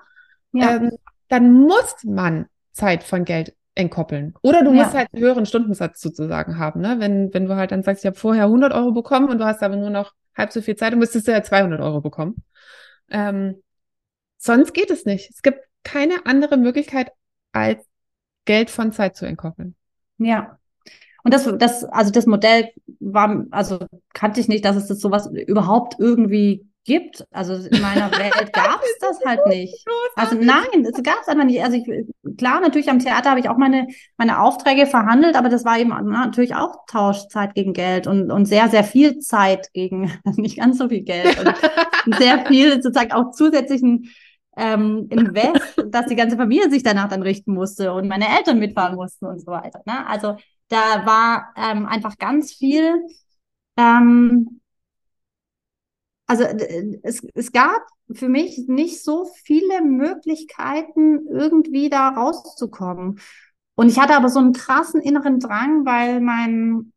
ja. 0.51 0.75
Ähm, 0.75 0.91
dann 1.29 1.51
muss 1.51 1.95
man 2.03 2.47
Zeit 2.73 3.03
von 3.03 3.25
Geld 3.25 3.55
entkoppeln. 3.75 4.35
Oder 4.41 4.63
du 4.63 4.71
ja. 4.71 4.83
musst 4.83 4.93
halt 4.95 5.07
einen 5.13 5.23
höheren 5.23 5.45
Stundensatz 5.45 6.01
sozusagen 6.01 6.59
haben. 6.59 6.81
Ne? 6.81 6.97
Wenn, 6.99 7.33
wenn 7.33 7.45
du 7.45 7.55
halt 7.55 7.71
dann 7.71 7.81
sagst, 7.81 8.03
ich 8.03 8.07
habe 8.07 8.19
vorher 8.19 8.43
100 8.43 8.73
Euro 8.73 8.91
bekommen 8.91 9.29
und 9.29 9.39
du 9.39 9.45
hast 9.45 9.63
aber 9.63 9.77
nur 9.77 9.89
noch 9.89 10.13
halb 10.35 10.51
so 10.51 10.61
viel 10.61 10.75
Zeit, 10.75 10.91
dann 10.91 10.99
müsstest 10.99 11.27
du 11.27 11.31
ja 11.31 11.41
200 11.41 11.81
Euro 11.81 12.01
bekommen. 12.01 12.43
Ähm, 13.09 13.63
sonst 14.37 14.73
geht 14.73 14.91
es 14.91 15.05
nicht. 15.05 15.31
Es 15.31 15.41
gibt 15.41 15.59
keine 15.83 16.25
andere 16.25 16.57
Möglichkeit, 16.57 17.11
als 17.51 17.83
Geld 18.45 18.69
von 18.69 18.91
Zeit 18.91 19.15
zu 19.15 19.25
entkoppeln. 19.25 19.75
Ja, 20.17 20.59
und 21.23 21.33
das, 21.33 21.49
das, 21.57 21.83
also 21.85 22.11
das 22.11 22.25
Modell 22.25 22.69
war, 22.99 23.45
also 23.51 23.79
kannte 24.13 24.39
ich 24.39 24.47
nicht, 24.47 24.65
dass 24.65 24.75
es 24.75 24.87
das 24.87 24.99
sowas 24.99 25.29
überhaupt 25.47 25.95
irgendwie 25.97 26.67
gibt. 26.85 27.25
Also 27.31 27.53
in 27.53 27.81
meiner 27.81 28.11
Welt 28.17 28.51
gab 28.53 28.81
es 28.83 28.97
das 28.99 29.19
halt 29.25 29.45
nicht. 29.47 29.85
Also 30.15 30.35
nein, 30.35 30.85
es 30.85 31.01
gab 31.01 31.21
es 31.21 31.27
einfach 31.27 31.45
nicht. 31.45 31.63
Also 31.63 31.77
ich, 31.77 32.37
klar, 32.37 32.59
natürlich 32.59 32.89
am 32.89 32.99
Theater 32.99 33.29
habe 33.29 33.39
ich 33.39 33.49
auch 33.49 33.57
meine, 33.57 33.87
meine 34.17 34.41
Aufträge 34.41 34.85
verhandelt, 34.85 35.35
aber 35.35 35.49
das 35.49 35.65
war 35.65 35.79
eben 35.79 35.89
natürlich 35.89 36.55
auch 36.55 36.85
Tauschzeit 36.87 37.55
gegen 37.55 37.73
Geld 37.73 38.07
und, 38.07 38.31
und 38.31 38.45
sehr, 38.45 38.69
sehr 38.69 38.83
viel 38.83 39.19
Zeit 39.19 39.71
gegen 39.73 40.11
nicht 40.35 40.57
ganz 40.57 40.77
so 40.77 40.89
viel 40.89 41.03
Geld 41.03 41.39
und 41.39 42.17
sehr 42.17 42.45
viel 42.45 42.81
sozusagen 42.81 43.11
auch 43.11 43.31
zusätzlichen 43.31 44.09
ähm, 44.55 45.07
Invest, 45.09 45.83
dass 45.87 46.05
die 46.05 46.15
ganze 46.15 46.37
Familie 46.37 46.69
sich 46.69 46.83
danach 46.83 47.09
dann 47.09 47.23
richten 47.23 47.53
musste 47.53 47.93
und 47.93 48.07
meine 48.07 48.27
Eltern 48.37 48.59
mitfahren 48.59 48.95
mussten 48.95 49.25
und 49.25 49.39
so 49.39 49.47
weiter. 49.47 49.81
Ne? 49.85 50.05
Also 50.05 50.35
da 50.73 51.05
war 51.05 51.53
ähm, 51.55 51.85
einfach 51.85 52.17
ganz 52.17 52.53
viel. 52.53 53.01
Ähm, 53.77 54.61
also 56.25 56.43
es, 57.03 57.25
es 57.33 57.51
gab 57.51 57.81
für 58.11 58.29
mich 58.29 58.65
nicht 58.67 59.03
so 59.03 59.29
viele 59.43 59.83
Möglichkeiten, 59.83 61.27
irgendwie 61.27 61.89
da 61.89 62.09
rauszukommen. 62.09 63.19
Und 63.75 63.89
ich 63.89 63.99
hatte 63.99 64.15
aber 64.15 64.29
so 64.29 64.39
einen 64.39 64.53
krassen 64.53 65.01
inneren 65.01 65.39
Drang, 65.39 65.85
weil 65.85 66.21
mein, 66.21 66.93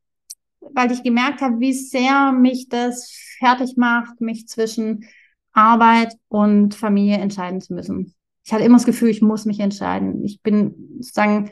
weil 0.60 0.92
ich 0.92 1.02
gemerkt 1.02 1.40
habe, 1.40 1.60
wie 1.60 1.72
sehr 1.72 2.32
mich 2.32 2.68
das 2.68 3.10
fertig 3.38 3.76
macht, 3.76 4.20
mich 4.20 4.46
zwischen 4.46 5.06
Arbeit 5.52 6.14
und 6.28 6.74
Familie 6.74 7.16
entscheiden 7.16 7.60
zu 7.60 7.74
müssen. 7.74 8.14
Ich 8.44 8.52
hatte 8.52 8.64
immer 8.64 8.76
das 8.76 8.86
Gefühl, 8.86 9.08
ich 9.08 9.22
muss 9.22 9.44
mich 9.44 9.58
entscheiden. 9.60 10.24
Ich 10.24 10.40
bin 10.42 10.98
sozusagen 11.00 11.50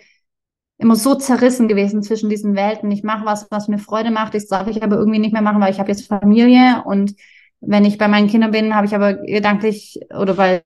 immer 0.79 0.97
so 0.97 1.15
zerrissen 1.15 1.69
gewesen 1.69 2.03
zwischen 2.03 2.29
diesen 2.31 2.55
Welten. 2.57 2.91
Ich 2.91 3.03
mache 3.05 3.25
was, 3.27 3.47
was 3.51 3.69
mir 3.69 3.79
Freude 3.79 4.11
macht. 4.11 4.35
Ich 4.35 4.49
sage, 4.49 4.71
ich 4.71 4.83
aber 4.83 4.97
irgendwie 4.97 5.19
nicht 5.21 5.33
mehr 5.33 5.43
machen, 5.43 5.61
weil 5.61 5.73
ich 5.73 5.79
habe 5.81 5.91
jetzt 5.91 6.07
Familie 6.09 6.83
und 6.85 7.15
wenn 7.61 7.85
ich 7.85 7.99
bei 7.99 8.09
meinen 8.09 8.29
Kindern 8.29 8.51
bin, 8.51 8.75
habe 8.75 8.87
ich 8.87 8.95
aber 8.95 9.15
gedanklich 9.15 10.01
oder 10.11 10.37
weil 10.37 10.63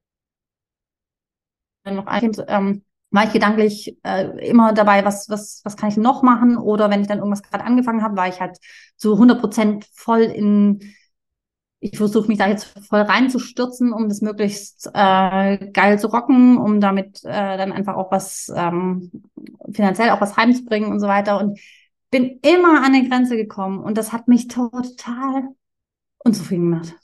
noch 1.85 2.07
ein 2.07 2.19
Kind, 2.21 2.43
ähm, 2.47 2.83
war 3.11 3.23
ich 3.25 3.33
gedanklich 3.33 3.97
äh, 4.03 4.47
immer 4.47 4.73
dabei, 4.73 5.03
was, 5.03 5.29
was, 5.29 5.61
was 5.63 5.75
kann 5.77 5.89
ich 5.89 5.97
noch 5.97 6.21
machen? 6.21 6.57
Oder 6.57 6.89
wenn 6.91 7.01
ich 7.01 7.07
dann 7.07 7.17
irgendwas 7.17 7.41
gerade 7.41 7.63
angefangen 7.63 8.03
habe, 8.03 8.15
war 8.17 8.27
ich 8.27 8.39
halt 8.39 8.57
zu 8.97 9.17
100 9.17 9.39
Prozent 9.39 9.85
voll 9.93 10.21
in 10.21 10.79
ich 11.81 11.97
versuche 11.97 12.27
mich 12.27 12.37
da 12.37 12.47
jetzt 12.47 12.65
voll 12.87 13.01
reinzustürzen, 13.01 13.93
um 13.93 14.09
das 14.09 14.21
möglichst 14.21 14.87
äh, 14.93 15.71
geil 15.71 15.97
zu 15.97 16.07
rocken, 16.07 16.57
um 16.57 16.81
damit 16.81 17.23
äh, 17.23 17.57
dann 17.57 17.71
einfach 17.71 17.95
auch 17.95 18.11
was 18.11 18.51
ähm, 18.53 19.11
finanziell 19.71 20.09
auch 20.09 20.19
was 20.19 20.35
heimzubringen 20.35 20.91
und 20.91 20.99
so 20.99 21.07
weiter. 21.07 21.39
Und 21.39 21.59
bin 22.11 22.39
immer 22.41 22.79
an 22.79 22.93
eine 22.93 23.07
Grenze 23.07 23.37
gekommen 23.37 23.79
und 23.79 23.97
das 23.97 24.11
hat 24.11 24.27
mich 24.27 24.47
total 24.47 25.49
unzufrieden 26.17 26.71
gemacht. 26.71 26.95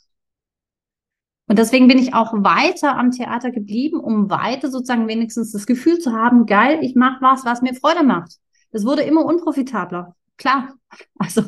Und 1.47 1.59
deswegen 1.59 1.88
bin 1.88 1.99
ich 1.99 2.13
auch 2.13 2.33
weiter 2.33 2.97
am 2.97 3.11
Theater 3.11 3.51
geblieben, 3.51 3.99
um 3.99 4.29
weiter 4.29 4.71
sozusagen 4.71 5.07
wenigstens 5.07 5.51
das 5.51 5.67
Gefühl 5.67 5.99
zu 5.99 6.11
haben, 6.11 6.47
geil, 6.47 6.79
ich 6.81 6.95
mache 6.95 7.21
was, 7.21 7.45
was 7.45 7.61
mir 7.61 7.75
Freude 7.75 8.03
macht. 8.03 8.39
Das 8.71 8.83
wurde 8.83 9.03
immer 9.03 9.23
unprofitabler. 9.25 10.15
Klar. 10.38 10.73
Also 11.17 11.43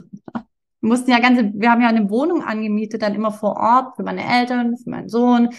mussten 0.88 1.12
ja 1.12 1.20
ganze, 1.20 1.52
wir 1.54 1.72
haben 1.72 1.82
ja 1.82 1.90
eine 1.90 2.10
Wohnung 2.10 2.44
angemietet, 2.44 3.02
dann 3.02 3.16
immer 3.16 3.32
vor 3.32 3.58
Ort 3.58 3.96
für 3.96 4.04
meine 4.04 4.24
Eltern, 4.24 4.78
für 4.78 4.90
meinen 4.90 5.10
Sohn. 5.10 5.50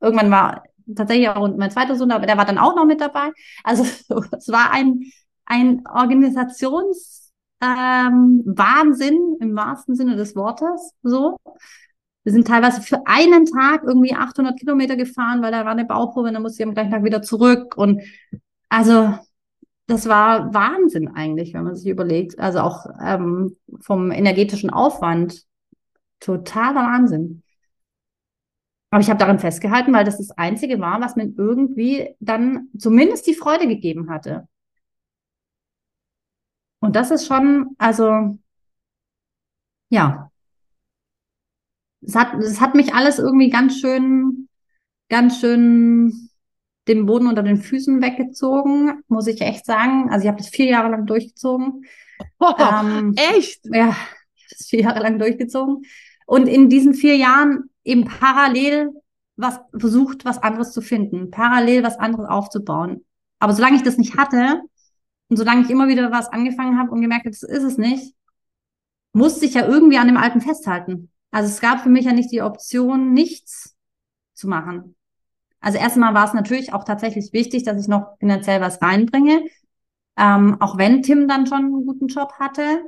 Irgendwann 0.00 0.30
war 0.30 0.62
tatsächlich 0.94 1.28
auch 1.28 1.48
mein 1.56 1.70
zweiter 1.70 1.96
Sohn, 1.96 2.12
aber 2.12 2.26
der 2.26 2.36
war 2.36 2.44
dann 2.44 2.58
auch 2.58 2.76
noch 2.76 2.86
mit 2.86 3.00
dabei. 3.00 3.32
Also 3.64 3.82
es 4.36 4.48
war 4.48 4.70
ein, 4.72 5.00
ein 5.46 5.82
Organisations 5.86 7.32
ähm, 7.60 8.42
Wahnsinn 8.44 9.36
im 9.40 9.56
wahrsten 9.56 9.94
Sinne 9.96 10.16
des 10.16 10.36
Wortes. 10.36 10.92
So, 11.02 11.38
wir 12.24 12.32
sind 12.32 12.46
teilweise 12.46 12.82
für 12.82 13.06
einen 13.06 13.46
Tag 13.46 13.82
irgendwie 13.84 14.14
800 14.14 14.58
Kilometer 14.58 14.96
gefahren, 14.96 15.42
weil 15.42 15.52
da 15.52 15.64
war 15.64 15.72
eine 15.72 15.84
Bauprobe 15.84 16.28
und 16.28 16.34
dann 16.34 16.42
musste 16.42 16.62
ich 16.62 16.68
am 16.68 16.74
gleichen 16.74 16.90
Tag 16.90 17.04
wieder 17.04 17.22
zurück. 17.22 17.76
Und 17.76 18.02
also 18.68 19.16
das 19.86 20.08
war 20.08 20.52
Wahnsinn 20.52 21.08
eigentlich, 21.08 21.54
wenn 21.54 21.64
man 21.64 21.76
sich 21.76 21.88
überlegt. 21.88 22.38
Also 22.38 22.60
auch 22.60 22.86
ähm, 23.00 23.56
vom 23.80 24.10
energetischen 24.10 24.70
Aufwand 24.70 25.44
totaler 26.20 26.80
Wahnsinn. 26.80 27.42
Aber 28.90 29.00
ich 29.00 29.10
habe 29.10 29.18
daran 29.18 29.38
festgehalten, 29.38 29.92
weil 29.92 30.04
das 30.04 30.18
das 30.18 30.30
Einzige 30.32 30.80
war, 30.80 31.00
was 31.00 31.16
mir 31.16 31.32
irgendwie 31.36 32.14
dann 32.20 32.68
zumindest 32.78 33.26
die 33.26 33.34
Freude 33.34 33.68
gegeben 33.68 34.10
hatte. 34.10 34.48
Und 36.80 36.96
das 36.96 37.10
ist 37.10 37.26
schon, 37.26 37.74
also, 37.78 38.38
ja. 39.90 40.30
Es 42.00 42.14
hat, 42.14 42.34
es 42.34 42.60
hat 42.60 42.74
mich 42.74 42.94
alles 42.94 43.18
irgendwie 43.18 43.50
ganz 43.50 43.78
schön, 43.80 44.48
ganz 45.08 45.40
schön 45.40 46.25
den 46.88 47.06
Boden 47.06 47.26
unter 47.26 47.42
den 47.42 47.60
Füßen 47.60 48.00
weggezogen, 48.00 49.02
muss 49.08 49.26
ich 49.26 49.40
echt 49.40 49.66
sagen. 49.66 50.08
Also 50.10 50.24
ich 50.24 50.28
habe 50.28 50.38
das 50.38 50.48
vier 50.48 50.66
Jahre 50.66 50.90
lang 50.90 51.06
durchgezogen. 51.06 51.84
Oh, 52.38 52.54
ähm, 52.58 53.14
echt? 53.16 53.60
Ja, 53.64 53.96
das 54.50 54.68
vier 54.68 54.82
Jahre 54.82 55.00
lang 55.00 55.18
durchgezogen. 55.18 55.82
Und 56.26 56.46
in 56.48 56.68
diesen 56.68 56.94
vier 56.94 57.16
Jahren 57.16 57.70
eben 57.84 58.04
parallel 58.04 58.90
was 59.36 59.60
versucht, 59.78 60.24
was 60.24 60.42
anderes 60.42 60.72
zu 60.72 60.80
finden, 60.80 61.30
parallel 61.30 61.82
was 61.82 61.98
anderes 61.98 62.28
aufzubauen. 62.28 63.04
Aber 63.38 63.52
solange 63.52 63.76
ich 63.76 63.82
das 63.82 63.98
nicht 63.98 64.16
hatte 64.16 64.62
und 65.28 65.36
solange 65.36 65.62
ich 65.62 65.70
immer 65.70 65.88
wieder 65.88 66.10
was 66.10 66.28
angefangen 66.28 66.78
habe 66.78 66.90
und 66.90 67.02
gemerkt 67.02 67.26
habe, 67.26 67.36
das 67.38 67.42
ist 67.42 67.62
es 67.62 67.76
nicht, 67.76 68.14
musste 69.12 69.44
ich 69.44 69.54
ja 69.54 69.66
irgendwie 69.66 69.98
an 69.98 70.08
dem 70.08 70.16
Alten 70.16 70.40
festhalten. 70.40 71.10
Also 71.30 71.50
es 71.50 71.60
gab 71.60 71.80
für 71.80 71.90
mich 71.90 72.06
ja 72.06 72.12
nicht 72.12 72.32
die 72.32 72.42
Option, 72.42 73.12
nichts 73.12 73.76
zu 74.32 74.48
machen. 74.48 74.95
Also 75.60 75.78
erstmal 75.78 76.14
war 76.14 76.26
es 76.26 76.34
natürlich 76.34 76.72
auch 76.72 76.84
tatsächlich 76.84 77.32
wichtig, 77.32 77.64
dass 77.64 77.80
ich 77.80 77.88
noch 77.88 78.16
finanziell 78.18 78.60
was 78.60 78.80
reinbringe, 78.80 79.44
ähm, 80.16 80.56
auch 80.60 80.78
wenn 80.78 81.02
Tim 81.02 81.28
dann 81.28 81.46
schon 81.46 81.58
einen 81.58 81.86
guten 81.86 82.08
Job 82.08 82.32
hatte. 82.38 82.84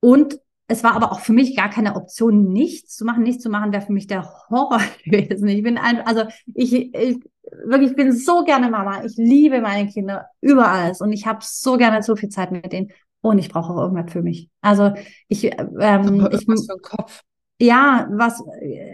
Und 0.00 0.38
es 0.66 0.82
war 0.82 0.94
aber 0.94 1.12
auch 1.12 1.20
für 1.20 1.32
mich 1.32 1.54
gar 1.56 1.68
keine 1.70 1.96
Option, 1.96 2.52
nichts 2.52 2.96
zu 2.96 3.04
machen. 3.04 3.22
Nichts 3.22 3.42
zu 3.42 3.50
machen 3.50 3.72
wäre 3.72 3.84
für 3.84 3.92
mich 3.92 4.06
der 4.06 4.24
Horror 4.48 4.80
gewesen. 5.04 5.48
Ich 5.48 5.62
bin 5.62 5.78
ein, 5.78 6.00
also 6.00 6.24
ich, 6.54 6.72
ich 6.94 7.18
wirklich 7.64 7.90
ich 7.90 7.96
bin 7.96 8.12
so 8.12 8.44
gerne 8.44 8.70
Mama. 8.70 9.04
Ich 9.04 9.16
liebe 9.16 9.60
meine 9.60 9.88
Kinder 9.88 10.26
über 10.40 10.68
alles 10.68 11.00
und 11.00 11.12
ich 11.12 11.26
habe 11.26 11.40
so 11.42 11.76
gerne 11.76 12.02
so 12.02 12.16
viel 12.16 12.30
Zeit 12.30 12.52
mit 12.52 12.72
denen. 12.72 12.90
Und 13.20 13.38
ich 13.38 13.48
brauche 13.50 13.72
auch 13.72 13.82
irgendwas 13.82 14.12
für 14.12 14.22
mich. 14.22 14.48
Also 14.62 14.92
ich, 15.28 15.44
ähm, 15.44 16.28
ich 16.32 16.48
was 16.48 16.66
für 16.66 16.72
ein 16.72 16.82
Kopf 16.82 17.22
ja, 17.62 18.08
was, 18.10 18.42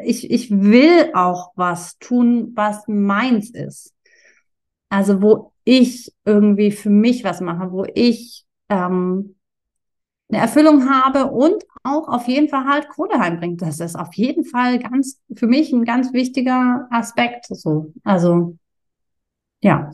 ich, 0.05 0.31
ich 0.31 0.51
will 0.51 1.11
auch 1.15 1.53
was 1.57 1.99
tun, 1.99 2.53
was 2.55 2.85
meins 2.87 3.51
ist. 3.51 3.95
Also 4.91 5.23
wo 5.23 5.53
ich 5.65 6.13
irgendwie 6.27 6.71
für 6.71 6.91
mich 6.91 7.25
was 7.25 7.41
mache, 7.41 7.73
wo 7.73 7.87
ich 7.95 8.45
ähm, 8.69 9.37
eine 10.29 10.43
Erfüllung 10.43 10.89
habe 10.89 11.31
und 11.31 11.65
auch 11.83 12.09
auf 12.09 12.29
jeden 12.29 12.51
Fall 12.51 12.67
halt 12.67 12.91
Kohle 12.91 13.19
heimbringt. 13.19 13.63
Das 13.63 13.81
ist 13.81 13.97
auf 13.97 14.13
jeden 14.15 14.45
Fall 14.45 14.79
ganz, 14.79 15.19
für 15.35 15.47
mich 15.47 15.73
ein 15.73 15.87
ganz 15.87 16.13
wichtiger 16.13 16.87
Aspekt, 16.91 17.47
so. 17.47 17.93
Also, 18.05 18.59
ja. 19.63 19.93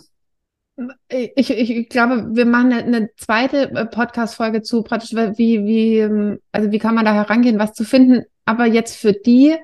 Ich, 1.08 1.50
ich, 1.50 1.70
ich 1.70 1.88
glaube, 1.88 2.34
wir 2.34 2.46
machen 2.46 2.72
eine, 2.72 2.82
eine 2.82 3.10
zweite 3.16 3.70
äh, 3.70 3.87
Podcast-Folge 3.87 4.62
zu, 4.62 4.82
praktisch, 4.82 5.12
wie, 5.12 5.64
wie, 5.64 5.98
ähm, 5.98 6.40
also 6.50 6.72
wie 6.72 6.80
kann 6.80 6.96
man 6.96 7.04
da 7.04 7.14
herangehen, 7.14 7.60
was 7.60 7.74
zu 7.74 7.84
finden 7.84 8.24
aber 8.44 8.66
jetzt 8.66 8.96
für 8.96 9.12
die, 9.12 9.57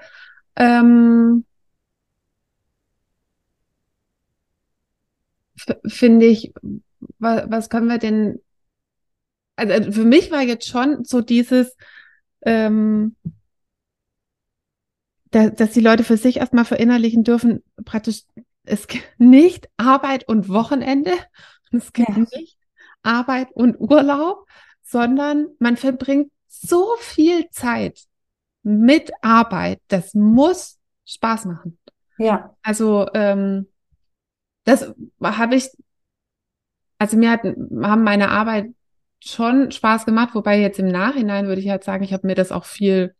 ähm, 0.57 1.45
finde 5.87 6.27
ich, 6.27 6.53
was, 7.19 7.51
was 7.51 7.71
können 7.71 7.89
wir 7.89 7.99
denn, 7.99 8.41
also, 9.57 9.73
also 9.73 9.93
für 9.93 10.05
mich 10.05 10.31
war 10.31 10.43
jetzt 10.43 10.69
schon 10.69 11.05
so 11.05 11.21
dieses, 11.21 11.77
ähm, 12.43 13.17
da, 15.31 15.51
dass 15.51 15.73
die 15.73 15.81
Leute 15.81 16.05
für 16.05 16.17
sich 16.17 16.39
erstmal 16.39 16.65
verinnerlichen 16.65 17.25
dürfen, 17.25 17.63
praktisch, 17.85 18.23
es 18.65 18.87
gibt 18.87 19.05
nicht 19.19 19.69
Arbeit 19.77 20.29
und 20.29 20.49
Wochenende, 20.49 21.13
es 21.73 21.93
gibt 21.93 22.09
ja. 22.09 22.19
nicht 22.19 22.59
Arbeit 23.03 23.49
und 23.53 23.79
Urlaub, 23.79 24.47
sondern 24.83 25.49
man 25.59 25.77
verbringt 25.77 26.33
so 26.49 26.95
viel 26.99 27.49
Zeit 27.51 28.10
mit 28.63 29.11
Arbeit, 29.23 29.81
das 29.89 30.15
muss 30.15 30.79
Spaß 31.07 31.47
machen. 31.47 31.79
Ja. 32.19 32.55
Also 32.63 33.09
ähm, 33.15 33.67
das 34.65 34.93
habe 35.23 35.55
ich, 35.55 35.71
also 36.99 37.17
mir 37.17 37.31
hat, 37.31 37.45
haben 37.45 38.05
meine 38.05 38.31
Arbeit 38.31 38.67
schon 39.23 39.71
Spaß 39.71 40.07
gemacht, 40.07 40.35
wobei 40.35 40.61
jetzt 40.61 40.79
im 40.79 40.89
Nachhinein 40.89 41.47
würde 41.47 41.61
ich 41.61 41.69
halt 41.69 41.85
sagen, 41.85 42.05
ich 42.05 42.13
habe 42.13 42.27
mir 42.27 42.35
das 42.35 42.53
auch 42.53 42.65
viel 42.65 43.15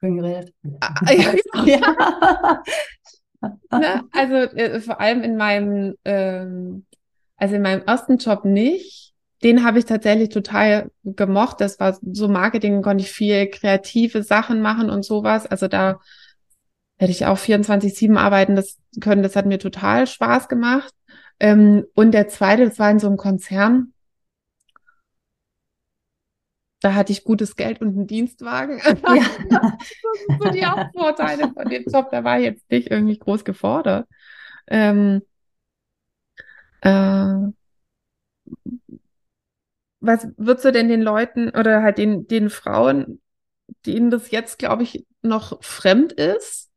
geredet. 0.00 0.54
Ah, 0.80 0.94
ja, 1.12 1.32
genau. 1.32 1.64
ja. 1.64 2.62
ne? 3.78 4.04
Also 4.12 4.34
äh, 4.34 4.80
vor 4.80 5.00
allem 5.00 5.22
in 5.22 5.36
meinem, 5.36 5.94
ähm, 6.04 6.86
also 7.36 7.54
in 7.56 7.62
meinem 7.62 7.82
ersten 7.82 8.18
Job 8.18 8.44
nicht 8.44 9.13
den 9.44 9.62
habe 9.62 9.78
ich 9.78 9.84
tatsächlich 9.84 10.30
total 10.30 10.90
gemocht. 11.04 11.60
Das 11.60 11.78
war 11.78 11.98
so 12.00 12.28
Marketing, 12.28 12.80
konnte 12.80 13.04
ich 13.04 13.12
viel 13.12 13.48
kreative 13.48 14.22
Sachen 14.22 14.62
machen 14.62 14.88
und 14.88 15.04
sowas. 15.04 15.46
Also 15.46 15.68
da 15.68 16.00
hätte 16.96 17.12
ich 17.12 17.26
auch 17.26 17.38
24-7 17.38 18.16
arbeiten 18.16 18.56
das 18.56 18.78
können. 19.00 19.22
Das 19.22 19.36
hat 19.36 19.44
mir 19.44 19.58
total 19.58 20.06
Spaß 20.06 20.48
gemacht. 20.48 20.94
Ähm, 21.38 21.84
und 21.94 22.12
der 22.12 22.28
zweite, 22.28 22.64
das 22.64 22.78
war 22.78 22.90
in 22.90 22.98
so 22.98 23.06
einem 23.06 23.18
Konzern. 23.18 23.92
Da 26.80 26.94
hatte 26.94 27.12
ich 27.12 27.24
gutes 27.24 27.56
Geld 27.56 27.82
und 27.82 27.88
einen 27.88 28.06
Dienstwagen. 28.06 28.78
Ja. 28.84 29.24
das 29.50 30.26
sind 30.26 30.42
so 30.42 30.50
die 30.50 30.64
Hauptvorteile 30.64 31.52
von 31.52 31.68
dem 31.68 31.84
Job. 31.84 32.08
Da 32.10 32.24
war 32.24 32.38
ich 32.38 32.44
jetzt 32.46 32.70
nicht 32.70 32.90
irgendwie 32.90 33.18
groß 33.18 33.44
gefordert. 33.44 34.08
Ähm, 34.68 35.20
äh, 36.80 37.52
was 40.06 40.28
würdest 40.36 40.64
du 40.64 40.72
denn 40.72 40.88
den 40.88 41.02
Leuten 41.02 41.50
oder 41.50 41.82
halt 41.82 41.98
den, 41.98 42.26
den 42.26 42.50
Frauen, 42.50 43.20
denen 43.86 44.10
das 44.10 44.30
jetzt, 44.30 44.58
glaube 44.58 44.82
ich, 44.82 45.06
noch 45.22 45.62
fremd 45.62 46.12
ist? 46.12 46.70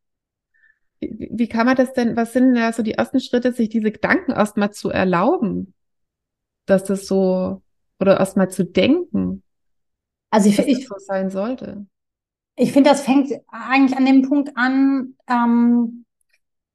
Wie, 1.00 1.30
wie 1.32 1.48
kann 1.48 1.66
man 1.66 1.76
das 1.76 1.94
denn, 1.94 2.16
was 2.16 2.34
sind 2.34 2.56
da 2.56 2.72
so 2.74 2.84
die 2.84 2.94
ersten 2.94 3.20
Schritte, 3.20 3.52
sich 3.52 3.70
diese 3.70 3.92
Gedanken 3.92 4.32
erstmal 4.32 4.72
zu 4.72 4.90
erlauben? 4.90 5.74
Dass 6.66 6.84
das 6.84 7.08
so, 7.08 7.62
oder 8.00 8.20
erstmal 8.20 8.50
zu 8.50 8.66
denken. 8.66 9.44
Also 10.30 10.50
ich, 10.50 10.60
ich 10.60 10.88
so 10.88 10.96
sein 10.98 11.30
sollte. 11.30 11.86
Ich 12.56 12.72
finde, 12.72 12.90
das 12.90 13.02
fängt 13.02 13.32
eigentlich 13.50 13.98
an 13.98 14.06
dem 14.06 14.28
Punkt 14.28 14.58
an, 14.58 15.16
ähm, 15.28 16.06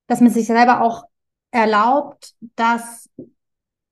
dass 0.06 0.20
man 0.20 0.30
sich 0.30 0.46
selber 0.46 0.82
auch 0.82 1.04
erlaubt, 1.50 2.34
dass 2.56 3.10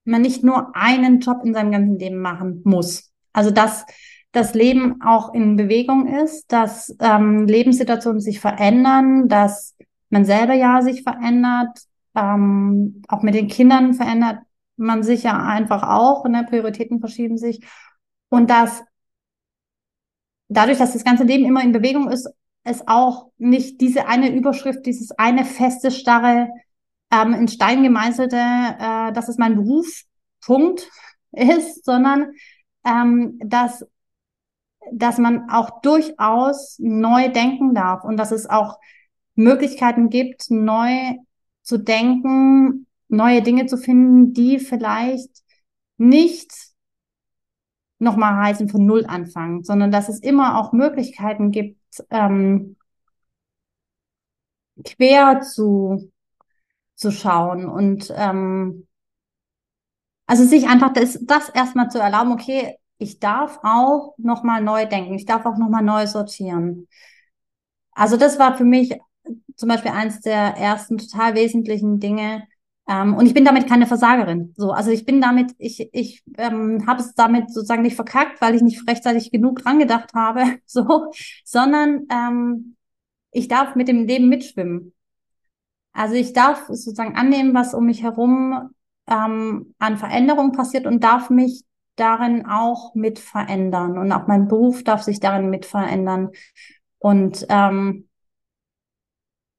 man 0.05 0.23
nicht 0.23 0.43
nur 0.43 0.75
einen 0.75 1.21
Job 1.21 1.43
in 1.45 1.55
seinem 1.55 1.73
ganzen 1.73 1.99
Leben 1.99 2.19
machen 2.19 2.63
muss. 2.65 3.13
Also 3.33 3.51
dass 3.51 3.85
das 4.33 4.55
Leben 4.55 5.03
auch 5.03 5.35
in 5.35 5.57
Bewegung 5.57 6.07
ist, 6.07 6.53
dass 6.53 6.95
ähm, 7.01 7.47
Lebenssituationen 7.47 8.21
sich 8.21 8.41
verändern, 8.41 9.29
dass 9.29 9.77
man 10.09 10.25
selber 10.25 10.55
ja 10.55 10.83
sich 10.83 11.03
verändert, 11.03 11.81
ähm, 12.15 13.03
auch 13.09 13.23
mit 13.23 13.35
den 13.35 13.49
Kindern 13.49 13.95
verändert 13.95 14.39
man 14.77 15.03
sich 15.03 15.25
ja 15.25 15.37
einfach 15.39 15.83
auch, 15.83 16.25
ne? 16.27 16.45
Prioritäten 16.49 17.01
verschieben 17.01 17.39
sich 17.39 17.61
und 18.31 18.51
dass 18.51 18.83
dadurch, 20.49 20.79
dass 20.79 20.93
das 20.93 21.05
ganze 21.05 21.25
Leben 21.25 21.45
immer 21.45 21.63
in 21.63 21.73
Bewegung 21.73 22.09
ist, 22.09 22.29
es 22.65 22.87
auch 22.87 23.31
nicht 23.39 23.81
diese 23.81 24.07
eine 24.07 24.35
Überschrift, 24.35 24.85
dieses 24.87 25.13
eine 25.13 25.45
feste, 25.45 25.91
starre 25.91 26.51
ähm, 27.11 27.35
in 27.35 27.49
Stein 27.49 27.83
gemeißelte, 27.83 28.37
äh, 28.37 29.13
das 29.13 29.29
ist 29.29 29.39
mein 29.39 29.57
Beruf, 29.57 30.05
Punkt 30.41 30.89
ist, 31.33 31.85
sondern 31.85 32.33
ähm, 32.85 33.39
dass, 33.45 33.87
dass 34.93 35.19
man 35.19 35.51
auch 35.51 35.83
durchaus 35.83 36.77
neu 36.79 37.29
denken 37.31 37.75
darf 37.75 38.05
und 38.05 38.17
dass 38.17 38.33
es 38.33 38.49
auch 38.49 38.79
Möglichkeiten 39.35 40.11
gibt, 40.11 40.51
neu 40.51 41.17
zu 41.63 41.79
denken, 41.79 42.87
neue 43.09 43.43
Dinge 43.43 43.67
zu 43.67 43.77
finden, 43.77 44.33
die 44.33 44.59
vielleicht 44.59 45.31
nicht 45.99 46.53
nochmal 47.99 48.37
heißen 48.37 48.69
von 48.69 48.87
Null 48.87 49.05
anfangen, 49.07 49.63
sondern 49.63 49.91
dass 49.91 50.09
es 50.09 50.21
immer 50.21 50.59
auch 50.59 50.73
Möglichkeiten 50.73 51.51
gibt, 51.51 52.03
ähm, 52.11 52.77
quer 54.85 55.41
zu, 55.43 56.11
zu 57.01 57.11
schauen 57.11 57.67
und 57.67 58.13
ähm, 58.15 58.87
also 60.27 60.45
sich 60.45 60.69
einfach 60.69 60.93
das, 60.93 61.19
das 61.23 61.49
erstmal 61.49 61.91
zu 61.91 61.99
erlauben, 61.99 62.33
okay, 62.33 62.77
ich 62.99 63.19
darf 63.19 63.59
auch 63.63 64.15
nochmal 64.19 64.63
neu 64.63 64.87
denken, 64.87 65.15
ich 65.15 65.25
darf 65.25 65.47
auch 65.47 65.57
nochmal 65.57 65.83
neu 65.83 66.07
sortieren. 66.07 66.87
Also 67.93 68.17
das 68.19 68.39
war 68.39 68.57
für 68.57 68.65
mich 68.65 68.97
zum 69.57 69.69
Beispiel 69.69 69.91
eins 69.93 70.21
der 70.21 70.57
ersten 70.57 70.99
total 70.99 71.35
wesentlichen 71.35 72.01
Dinge. 72.01 72.47
Ähm, 72.87 73.15
und 73.15 73.27
ich 73.27 73.35
bin 73.35 73.45
damit 73.47 73.67
keine 73.67 73.87
Versagerin. 73.87 74.53
So, 74.57 74.73
also 74.73 74.91
ich 74.91 75.07
bin 75.07 75.21
damit, 75.23 75.53
ich, 75.59 75.89
ich 75.93 76.23
ähm, 76.37 76.87
habe 76.87 77.01
es 77.01 77.15
damit 77.15 77.51
sozusagen 77.53 77.83
nicht 77.83 77.97
verkackt, 77.97 78.41
weil 78.43 78.55
ich 78.55 78.63
nicht 78.63 78.87
rechtzeitig 78.87 79.31
genug 79.31 79.63
dran 79.63 79.79
gedacht 79.79 80.13
habe, 80.15 80.59
so, 80.67 81.11
sondern 81.45 82.07
ähm, 82.13 82.77
ich 83.33 83.49
darf 83.49 83.75
mit 83.75 83.89
dem 83.89 84.07
Leben 84.07 84.29
mitschwimmen. 84.29 84.93
Also 85.93 86.15
ich 86.15 86.33
darf 86.33 86.67
sozusagen 86.69 87.17
annehmen, 87.17 87.55
was 87.55 87.75
um 87.75 87.87
mich 87.87 88.03
herum 88.03 88.71
ähm, 89.07 89.75
an 89.79 89.99
Veränderung 89.99 90.53
passiert 90.53 90.87
und 90.87 91.03
darf 91.03 91.31
mich 91.31 91.65
darin 91.97 92.47
auch 92.47 92.95
mit 92.95 93.19
verändern. 93.19 93.99
Und 93.99 94.13
auch 94.13 94.27
mein 94.27 94.49
Beruf 94.49 94.85
darf 94.85 95.03
sich 95.03 95.21
darin 95.21 95.51
mit 95.51 95.67
verändern. 95.67 96.31
Und 96.99 97.47
ähm, 97.49 98.09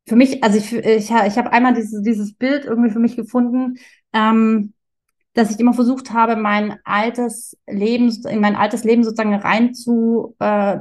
für 0.08 0.16
mich, 0.16 0.44
also 0.44 0.58
ich, 0.58 0.74
ich, 0.74 1.12
ich 1.12 1.38
habe 1.38 1.52
einmal 1.52 1.74
dieses, 1.74 2.02
dieses 2.02 2.34
Bild 2.34 2.66
irgendwie 2.66 2.90
für 2.92 3.00
mich 3.00 3.16
gefunden, 3.16 3.78
ähm, 4.14 4.74
dass 5.34 5.52
ich 5.52 5.60
immer 5.60 5.74
versucht 5.74 6.12
habe, 6.12 6.36
mein 6.36 6.78
altes 6.84 7.58
Leben, 7.68 8.10
in 8.28 8.42
mein 8.42 8.56
altes 8.56 8.84
Leben 8.84 9.04
sozusagen 9.04 9.34
rein 9.34 9.74
zu, 9.74 10.36
äh, 10.40 10.80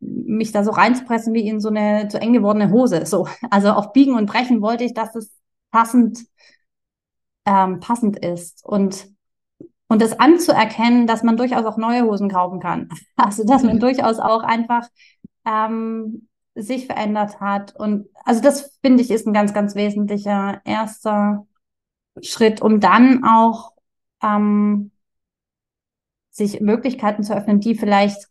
mich 0.00 0.52
da 0.52 0.64
so 0.64 0.72
reinzupressen 0.72 1.32
wie 1.32 1.46
in 1.46 1.60
so 1.60 1.68
eine 1.68 2.08
zu 2.08 2.20
eng 2.20 2.32
gewordene 2.32 2.70
Hose. 2.70 3.06
So, 3.06 3.28
also 3.50 3.70
auf 3.70 3.92
Biegen 3.92 4.14
und 4.14 4.26
Brechen 4.26 4.62
wollte 4.62 4.84
ich, 4.84 4.94
dass 4.94 5.14
es 5.14 5.32
passend, 5.70 6.26
ähm, 7.46 7.80
passend 7.80 8.18
ist 8.18 8.64
und 8.64 9.12
und 9.86 10.00
das 10.00 10.18
anzuerkennen, 10.18 11.06
dass 11.06 11.22
man 11.22 11.36
durchaus 11.36 11.64
auch 11.66 11.76
neue 11.76 12.04
Hosen 12.04 12.28
kaufen 12.28 12.58
kann. 12.58 12.88
Also 13.16 13.44
dass 13.44 13.62
man 13.62 13.78
durchaus 13.78 14.18
auch 14.18 14.42
einfach 14.42 14.88
ähm, 15.46 16.26
sich 16.54 16.86
verändert 16.86 17.40
hat. 17.40 17.76
Und 17.76 18.08
also 18.24 18.40
das 18.40 18.76
finde 18.82 19.02
ich 19.02 19.10
ist 19.10 19.26
ein 19.26 19.32
ganz, 19.32 19.52
ganz 19.54 19.74
wesentlicher 19.74 20.60
erster 20.64 21.46
Schritt, 22.22 22.60
um 22.62 22.80
dann 22.80 23.24
auch 23.24 23.73
ähm, 24.24 24.90
sich 26.30 26.60
Möglichkeiten 26.60 27.22
zu 27.22 27.36
öffnen, 27.36 27.60
die 27.60 27.74
vielleicht 27.74 28.28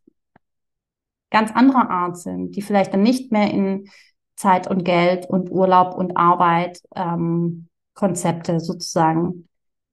ganz 1.32 1.52
anderer 1.52 1.90
Art 1.90 2.18
sind, 2.18 2.56
die 2.56 2.62
vielleicht 2.62 2.94
dann 2.94 3.02
nicht 3.02 3.32
mehr 3.32 3.50
in 3.52 3.90
Zeit 4.36 4.70
und 4.70 4.84
Geld 4.84 5.30
und 5.30 5.52
Urlaub 5.52 5.96
und 5.96 6.18
Arbeit 6.18 6.82
ähm, 6.96 7.68
Konzepte 7.94 8.60
sozusagen 8.60 9.48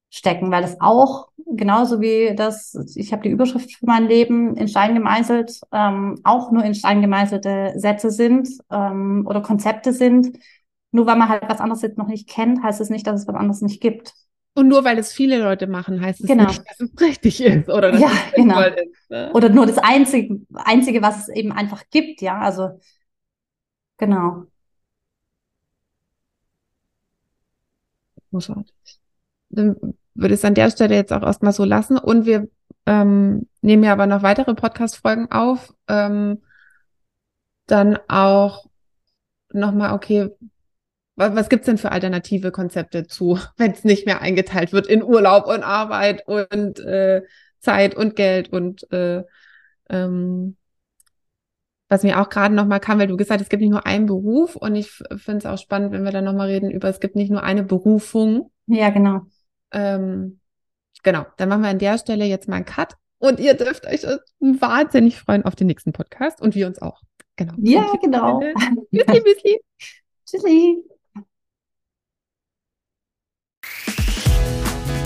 stecken, 0.09 0.51
weil 0.51 0.61
das 0.61 0.81
auch 0.81 1.29
genauso 1.55 2.01
wie 2.01 2.35
das, 2.35 2.75
ich 2.95 3.13
habe 3.13 3.23
die 3.23 3.29
Überschrift 3.29 3.71
für 3.73 3.85
mein 3.85 4.07
Leben 4.07 4.55
in 4.55 4.67
Stein 4.67 4.93
gemeißelt, 4.93 5.61
ähm, 5.71 6.19
auch 6.23 6.51
nur 6.51 6.63
in 6.63 6.75
Stein 6.75 7.01
gemeißelte 7.01 7.73
Sätze 7.77 8.11
sind 8.11 8.49
ähm, 8.69 9.25
oder 9.27 9.41
Konzepte 9.41 9.93
sind. 9.93 10.37
Nur 10.91 11.05
weil 11.05 11.15
man 11.15 11.29
halt 11.29 11.43
was 11.47 11.61
anderes 11.61 11.81
jetzt 11.81 11.97
noch 11.97 12.07
nicht 12.07 12.27
kennt, 12.27 12.61
heißt 12.61 12.81
es 12.81 12.89
nicht, 12.89 13.07
dass 13.07 13.21
es 13.21 13.27
was 13.27 13.35
anderes 13.35 13.61
nicht 13.61 13.81
gibt. 13.81 14.13
Und 14.53 14.67
nur 14.67 14.83
weil 14.83 14.97
es 14.97 15.13
viele 15.13 15.39
Leute 15.39 15.65
machen, 15.67 16.01
heißt 16.01 16.21
es 16.21 16.27
genau. 16.27 16.47
nicht, 16.47 16.61
dass 16.67 16.79
es 16.81 17.01
richtig 17.01 17.41
ist 17.41 17.69
oder 17.69 17.91
dass 17.91 18.01
ja, 18.01 18.11
es 18.27 18.33
genau. 18.33 18.61
ist. 18.61 19.09
Ne? 19.09 19.31
Oder 19.33 19.49
nur 19.49 19.65
das 19.65 19.77
einzige, 19.77 20.41
einzige, 20.53 21.01
was 21.01 21.19
es 21.19 21.29
eben 21.29 21.53
einfach 21.53 21.83
gibt, 21.89 22.21
ja. 22.21 22.39
Also 22.39 22.79
genau. 23.97 24.45
Großartig. 28.31 28.73
Dann 29.49 29.75
würde 30.15 30.33
es 30.33 30.45
an 30.45 30.53
der 30.53 30.69
Stelle 30.69 30.95
jetzt 30.95 31.13
auch 31.13 31.23
erstmal 31.23 31.53
so 31.53 31.63
lassen. 31.63 31.97
Und 31.97 32.25
wir 32.25 32.49
ähm, 32.85 33.47
nehmen 33.61 33.83
ja 33.83 33.93
aber 33.93 34.07
noch 34.07 34.23
weitere 34.23 34.53
Podcast-Folgen 34.53 35.31
auf. 35.31 35.73
Ähm, 35.87 36.41
dann 37.67 37.97
auch 38.09 38.65
nochmal, 39.53 39.93
okay, 39.93 40.29
was, 41.15 41.49
gibt's 41.49 41.65
denn 41.65 41.77
für 41.77 41.91
alternative 41.91 42.51
Konzepte 42.51 43.05
zu, 43.07 43.37
wenn 43.57 43.71
es 43.71 43.83
nicht 43.83 44.05
mehr 44.05 44.21
eingeteilt 44.21 44.73
wird 44.73 44.87
in 44.87 45.03
Urlaub 45.03 45.47
und 45.47 45.63
Arbeit 45.63 46.27
und 46.27 46.79
äh, 46.79 47.21
Zeit 47.59 47.95
und 47.95 48.15
Geld 48.15 48.51
und 48.51 48.91
äh, 48.91 49.23
ähm, 49.89 50.57
was 51.89 52.03
mir 52.03 52.21
auch 52.21 52.29
gerade 52.29 52.55
nochmal 52.55 52.79
kam, 52.79 52.99
weil 52.99 53.07
du 53.07 53.17
gesagt 53.17 53.39
hast, 53.39 53.47
es 53.47 53.49
gibt 53.49 53.61
nicht 53.61 53.71
nur 53.71 53.85
einen 53.85 54.05
Beruf 54.05 54.55
und 54.55 54.75
ich 54.75 54.89
finde 54.89 55.39
es 55.39 55.45
auch 55.45 55.57
spannend, 55.57 55.91
wenn 55.91 56.03
wir 56.03 56.11
dann 56.11 56.23
nochmal 56.23 56.47
reden 56.47 56.71
über, 56.71 56.87
es 56.87 57.01
gibt 57.01 57.17
nicht 57.17 57.29
nur 57.29 57.43
eine 57.43 57.63
Berufung. 57.63 58.49
Ja, 58.67 58.89
genau. 58.91 59.23
Ähm, 59.73 60.39
genau, 61.03 61.25
dann 61.35 61.49
machen 61.49 61.63
wir 61.63 61.69
an 61.69 61.79
der 61.79 61.97
Stelle 61.97 62.23
jetzt 62.23 62.47
mal 62.47 62.55
einen 62.55 62.65
Cut 62.65 62.95
und 63.17 63.41
ihr 63.41 63.55
dürft 63.55 63.85
euch 63.85 64.03
wahnsinnig 64.39 65.19
freuen 65.19 65.43
auf 65.43 65.55
den 65.55 65.67
nächsten 65.67 65.91
Podcast 65.91 66.41
und 66.41 66.55
wir 66.55 66.65
uns 66.65 66.81
auch. 66.81 67.01
Genau. 67.35 67.53
Ja, 67.57 67.91
genau. 68.01 68.39
Tschüssi, 68.93 69.21
Müsli. 69.21 69.59
Tschüssi. 70.25 70.90